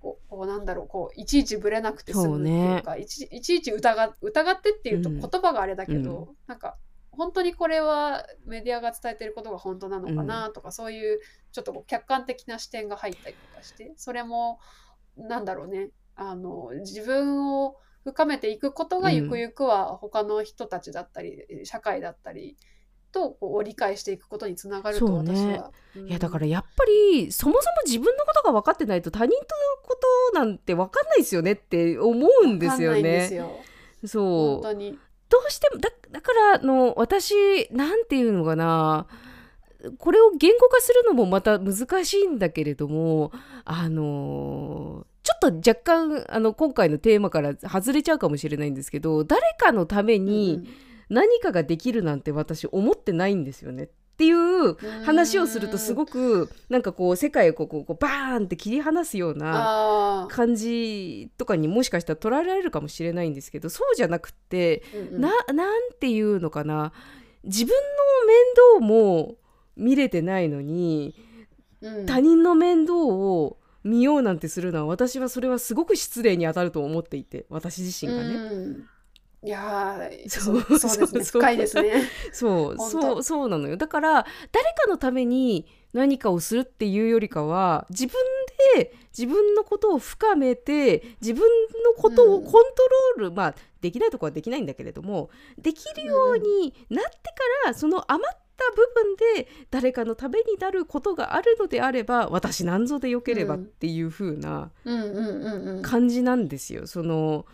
[0.00, 5.20] こうこうなんだろうこういちいちぶれなくて済むっていうかいちいちいち疑疑ってっていうとうん。
[5.20, 6.76] 言葉があれだけど、うなんか
[7.18, 11.18] 本当にこれはメディアが伝えてることが本当なのかなとか、そういう
[11.50, 14.60] ちょっと客観的な視点が入ったりとかしてそれも
[15.16, 15.90] なんだろうね。
[16.14, 19.16] あの自分を深めていくことがうん。
[19.16, 22.56] ゆくゆくは他の人たちだったり、社会だったり
[23.10, 25.72] とこう理解していくことにつながると私は。
[25.96, 26.08] うん。
[26.08, 29.44] いやだからやっぱりそもそも自分のことが分かってないと他人との
[29.82, 29.98] こ
[30.32, 33.42] となんて分かんないですよねって思うんですよね。
[34.06, 34.24] そう。
[34.54, 34.98] 本当に。
[35.28, 37.34] どうしてもだだからあの私
[37.70, 39.06] なんていうのかな。
[39.98, 43.30] これを言語化するのもまた難しいんだけれども
[43.64, 50.68] あのちょっと若干あの今回のテーマから外れちゃうかもしれないんですけど誰かのために
[51.08, 65.20] 何かができるなんて私思ってないんですよねっていう話をするとすごくなんかこう世界をこうこうバーンって切り離すような感じとかにもしかしたら捉えられるかもしれないんですけどそうじゃなくってうんうん。
[65.20, 66.92] ななんていうのかな。
[67.44, 67.76] 自分の
[68.26, 68.36] 面
[68.80, 69.36] 倒も
[69.76, 71.14] 見れてないのに
[71.80, 72.06] うん。
[72.06, 78.34] 他人の面倒を見ようなんてするのは私はそれはすごく失礼に当たると思っていて私自身がね。
[78.34, 78.88] うん
[79.40, 81.24] いやーそそううそうですね。
[81.24, 82.10] そう深いですね。
[82.32, 83.76] そうそうそうなのよ。
[83.76, 88.14] だから誰かのために何かをするっていうよりかは自分
[88.74, 91.42] で自分のことを深めて自分
[91.84, 92.58] のことをコント
[93.20, 97.12] ロール、まあできないとこはできないんだけれどもできるようになってか
[97.66, 105.82] らその余った部分で誰かのためになることがあるのであれば私なんぞでよければっていう風なうんうんうんうん。
[105.82, 106.88] 感じなんですよ。
[106.88, 107.44] そのうんうんうん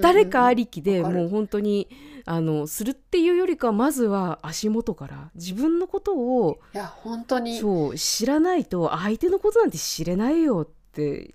[0.00, 1.88] 誰かありきでもう本当に
[2.26, 7.58] あのするっていうよりかはまずは足元から自分のことをいや本当に。
[7.58, 11.34] そう知らないと相手のことなんて知れないよって。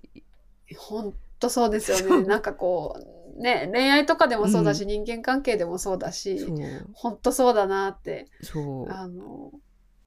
[0.76, 2.26] 本当そうですよね。
[2.26, 3.00] なんかこ
[3.36, 6.46] うね恋愛とかでもそうだし、人間関係でもそうだし
[6.92, 8.92] 本当そうだなってそう。
[8.92, 9.52] あの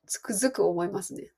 [0.06, 1.32] つくづく思いますね。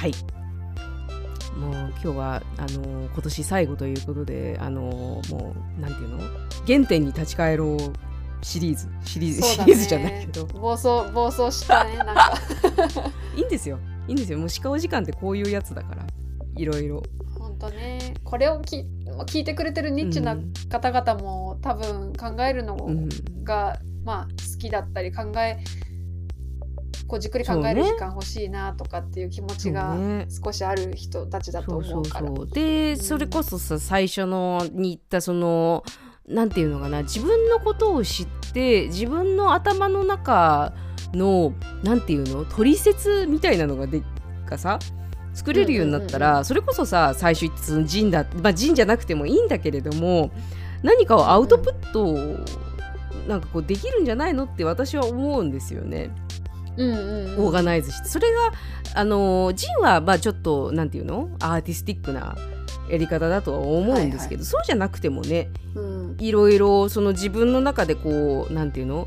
[0.00, 0.12] はい。
[1.58, 6.18] もう今日はあの今年最後ということであのもうなんていうの？
[6.66, 7.78] 原点に立ち返ろう
[8.40, 8.88] シリーズ。
[9.04, 10.46] シリーズ、シリーズじゃないけど。
[10.46, 12.32] 暴走暴走したねなんか。
[13.36, 13.78] いいんですよ。
[14.08, 14.38] いいんですよ。
[14.38, 16.06] もう鹿お時間ってこういうやつだから。
[16.56, 17.02] いろいろ。
[17.38, 18.14] 本当ね。
[18.24, 18.86] これをき
[19.26, 20.50] 聞いてくれてるニッチなうん。
[20.70, 23.08] 方々も多分考えるのうん。
[23.44, 25.58] が、まあ好きだったり考え
[27.10, 32.28] こうじっくり考える時間欲しいなとかっていう気持ちがね少しある人たちだとそうから。
[32.28, 35.82] そうで、うんそれこそさ最初のに言ったその
[36.28, 40.72] なんていうのかな自分のことを知って自分の頭の中
[41.12, 41.52] の
[41.82, 44.02] なんていうの取説みたいなのがで
[44.46, 44.78] がさ
[45.34, 50.30] 作れるようになったら、それこそさ最初言ったそのジンだまあジンじゃなくてもいいんだけれども
[50.82, 52.38] 何かをアウトプットを
[53.26, 56.10] なんかこうできるんじゃないのって私は思うんですよね。
[56.76, 57.44] うんうんうん。
[57.46, 58.52] オーガナイズしてそれが
[58.94, 61.30] あのジンはまあちょっとなんていうの？
[61.40, 62.36] アーティスティックな
[62.90, 66.16] やり方だとは思うんですけど、そうじゃなくてもねうん。
[66.18, 69.04] いろいろその自分の中でこうなんていうの？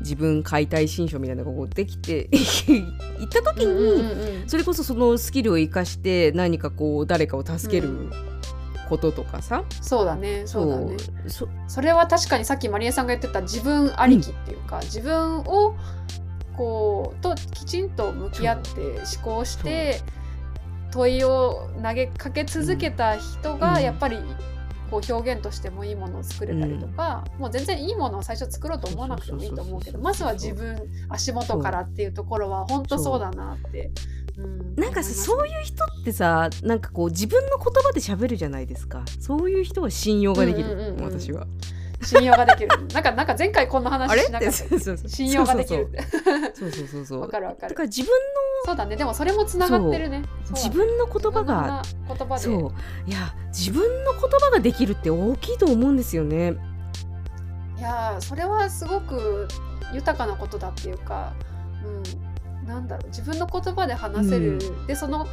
[0.00, 4.48] 自分解体新書みたいなのができて 行った時に、うんうんうん。
[4.48, 8.10] それこそそのスキルを生かして何かこう誰かを助ける
[8.88, 10.96] こととかさ、そうだねそうだね。
[11.28, 15.76] そそれは確かにさっきまりえさんが言ってた自分ありきっていうか、自分を
[16.56, 20.00] こうときちんと向き合って思考して
[20.90, 23.82] 問いを投げかけ続けた人がうん。
[23.82, 24.18] やっぱり
[24.90, 33.90] こう表現としてもいいものを作れたりとか、もう全然いいものを最初作ろうと思わなくてもいいと思うけどまずは自分足元からっていうところは本当そうだなって。
[34.36, 34.46] う。
[34.46, 34.74] ん。
[34.76, 39.02] なんかさ思そういう人ってさなんかこう自分の言葉で喋るじゃないですか。
[39.18, 41.04] そういう人は信用ができる、うんうんうんうん。
[41.20, 41.46] 私は。
[42.04, 42.68] 信用ができる。
[42.92, 45.88] なんかなんか前回こんなあ話しなかった信用ができる。
[46.54, 47.82] そうそうそうそうわかるわかるだか。
[47.82, 48.10] ら自分
[48.64, 48.96] そうだね。
[48.96, 50.22] でもそれもつながってるね。
[50.50, 52.40] 自分の言葉が言葉で。
[52.42, 56.54] そういや自分の言葉ができるって大きいと思うんですよね。
[57.78, 59.48] いやーそれはすごく
[59.92, 61.32] 豊かなことだっていうか、
[61.84, 65.26] うん、なんだろう自分の言葉で話せる、でその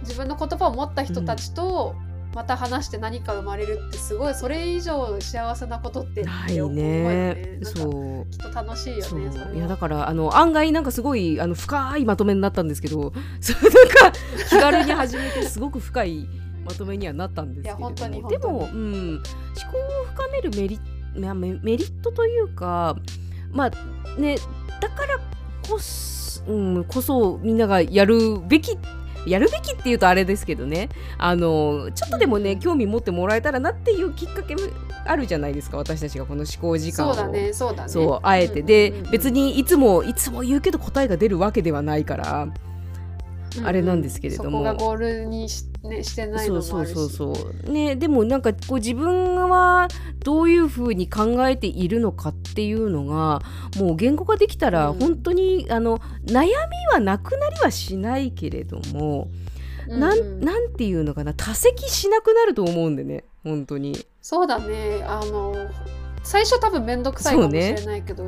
[0.00, 1.94] 自分の言葉を持った人たちと、
[2.34, 7.58] また話して何か生まれるってすごいそれ以上幸せなことってないね。
[7.62, 8.30] なんかそう。
[8.30, 9.54] きっと楽しいよね。
[9.54, 14.18] いやだからあの案外なんかすごいあの深いまとめになったんですけど そうなんか
[14.48, 16.26] 気軽に始めてすごく深い
[16.64, 17.90] まとめにはなったんですけれども。
[17.90, 19.22] いや本当にでも、本うん、思
[19.72, 20.80] 考を深めるメリ
[21.16, 22.96] まあメメリットというか
[23.52, 24.36] まあね
[24.80, 25.18] だから
[25.68, 28.76] こそ,、うん、こそみんながやるべき
[29.26, 30.88] やるべきっていうとあれですけどね。
[31.18, 34.62] あのちょっとでもね、うん興味持ってもらえたらなっていうきっかけも
[35.06, 35.76] あるじゃないですか。
[35.76, 37.14] 私たちがこの思考時間を。
[37.14, 37.88] そうだねそうだね。
[37.88, 38.66] そうあえて、うん。
[38.66, 42.48] で別にいつもいつも言うけど答えが出るわけではないから、
[43.62, 44.50] あれなんですけれども。
[44.50, 47.70] そこがゴールにし,、ね、してないのもそうそうそうそう。
[47.70, 49.88] ねでもなんかこう自分は
[50.20, 53.40] どういうふうに考えているのかっていうのが
[53.78, 54.98] もう言語化できたらうん。
[54.98, 56.50] 本当に、あの悩み
[56.92, 59.28] はなくなりはしないけれども、
[59.86, 60.40] なうんうん。
[60.40, 64.06] んなんていうのかな多席しなくなると思うんでね本当に。
[64.20, 65.02] そうだね。
[65.06, 65.54] あの
[66.22, 68.24] 最初多分面倒くさいかもしれないけど、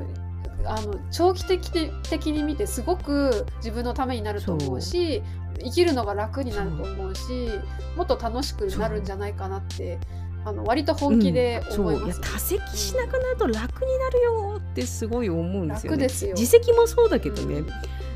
[0.68, 5.22] あの長期的に的に見てすごく自分のためになると思うし
[5.58, 7.48] 生きるのが楽になると思うし
[7.96, 9.98] もっと楽しくなるんじゃないかなって
[10.44, 12.08] あの割と本気で思いうん、そう。
[12.08, 15.98] います、や多席しなくなると楽になるよってすごい思うんですよね。
[15.98, 16.34] 楽ですよ。
[16.34, 17.66] 自責もそうだけどね、うん。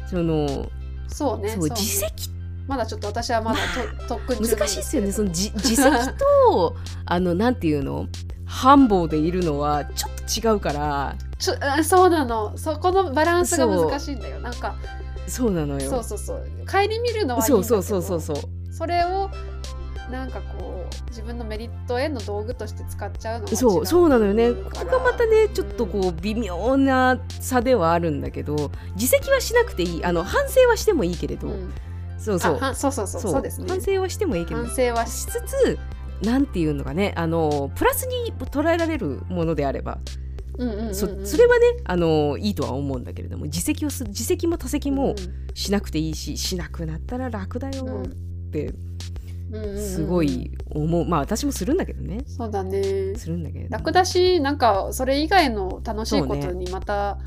[0.09, 0.71] その
[1.09, 2.31] そうねそう自責
[2.69, 3.59] まだちょっと私はまだ
[4.07, 5.13] と 特訓中なん難しいですよね。
[5.13, 5.91] そけの自自責
[6.49, 8.07] とあのなんていうの？
[8.51, 11.17] 繁忙でいるのはちょっと違うから。
[11.19, 12.59] どちょあそうなの。
[12.59, 14.41] そこのバランスが難しいんだよ。
[14.41, 14.75] なんか
[15.29, 15.89] そうなのよ。
[15.89, 16.47] そうそうそう。
[16.69, 18.73] 帰り見るのはいいんだけどそうそうそうそうそう。
[18.73, 19.31] それを
[20.11, 24.53] なんかこう自分のメリットへの道具として使っちゃうのが違そうそうなのよね。
[24.53, 30.05] ここがまたねちょっとこう微妙な差ではあるんだけど自責はしなくていい。
[30.05, 31.73] あの反省はしてもいいけれど、うん。
[32.19, 33.07] そうそうそうそう。
[33.07, 33.21] そう。
[33.33, 33.67] そうですね。
[33.69, 34.65] 反省はしてもいいけど。
[34.65, 35.79] 反省はししつつ
[36.23, 39.99] なんていうのがねあのプラスに捉えられるものであれば、
[40.59, 45.15] うんうんそそれはねあのいいとは思うんだけれども自責をする自責も多責も
[45.55, 48.75] しなくていいししなくなったら楽だよって
[49.77, 51.05] すごい思う。
[51.07, 52.23] まあ私もするんだけどね。
[52.27, 53.15] そうだね。
[53.17, 53.79] するんだけれども。
[53.79, 57.25] 楽だしなんかそれ以外の楽しいことにまたこ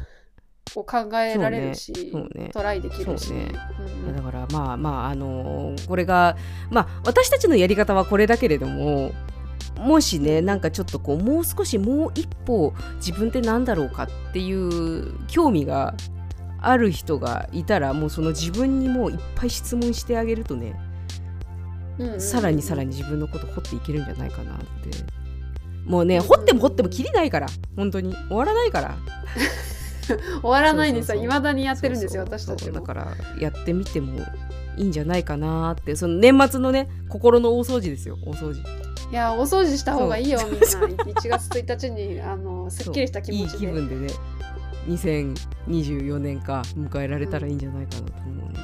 [0.81, 2.49] う考えられるし、そうね。
[2.53, 3.31] トライできるし。
[3.31, 3.51] ね。
[3.79, 4.15] うんうん。
[4.15, 6.37] だからまあまああのこれが
[6.71, 9.11] まあ私たちのやり方はこれだけれども
[9.77, 15.95] もしねなんかちょっとこうもう少しもう一歩自分って何だろうかっていう興味が
[16.59, 20.75] ある人がいたらもうその自分にもういっぱい質問してあげるとね、
[21.99, 22.21] うんうんうん。
[22.21, 24.65] さらにさらに自分のこと掘っていけるんじゃないかなって。
[25.85, 27.47] もうね掘っても掘ってもきりないから。
[27.75, 28.13] 本当に。
[28.29, 28.95] 終わらないから
[30.41, 31.25] 終わらないにさそうそうそう。
[31.25, 33.07] いまだにやってるんですよ私たちだから
[33.39, 34.19] やってみても
[34.77, 35.95] いいんじゃないかなって。
[35.95, 38.61] その年末のね心の大掃除ですよ大掃除。
[39.11, 40.67] いやお掃除した方がいいよみんな。
[40.67, 44.07] 1月1日にあのすっきりした気持ちいいで気分でね
[44.87, 48.59] 2024年か迎えられたらいいんじゃないかなと思うんで、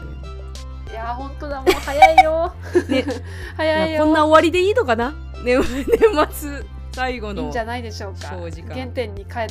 [0.92, 2.54] いや本当だもう早いよ。
[2.90, 3.06] ね。
[3.56, 3.98] 早いよ。
[4.00, 5.14] まあこんな終わりでいいのかな？
[5.46, 5.88] 年年
[6.32, 6.64] 末
[7.00, 8.28] 最後のいいんじゃないでしょうか。
[8.28, 9.48] 原点に帰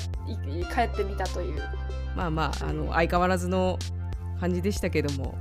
[0.75, 1.63] 帰ってみたという。
[2.15, 3.79] まあまああの相変わらずの
[4.39, 5.35] 感じでしたけども、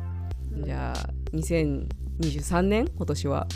[0.64, 3.48] じゃあ2023年今年は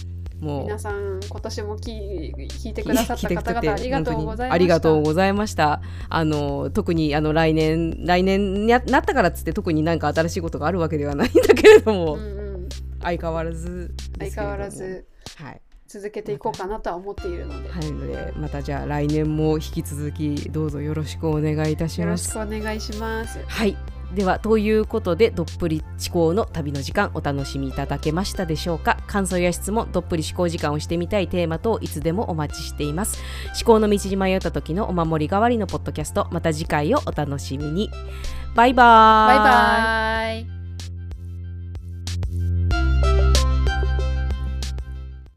[0.41, 4.54] もう皆さん今年も聞聞いてくださった方々ありがとうございました。
[4.54, 5.82] ありがとうございました。
[6.10, 12.70] あの特にあの来年来年にななったからっつって特になんか新しいことがあるわけではないんだけれども、うんうん、
[13.02, 14.49] 相変わらずですけれども。
[14.49, 15.08] 相変わらず。
[15.38, 15.62] はい
[15.92, 17.92] 続けていこうかなとは思っているので、はい。
[17.92, 22.48] のでまたじゃあ来年も引き続きどうぞよろしくお願いいたしよろします。
[22.48, 23.39] くお願いします。
[23.46, 23.76] はい。
[24.14, 28.98] ではということでどっぷり思考の旅の時間お楽しみいただけましたでしょうか？
[29.08, 33.22] 感想や質問どっぷり思考時間をしてみたいテーマ等いつでもお待ちしています。
[33.56, 37.89] 思考の道に迷った時のお守り代わりのポッドキャストまた次回をお楽しみに。
[38.54, 39.36] バイバーバ
[40.39, 40.61] イバイ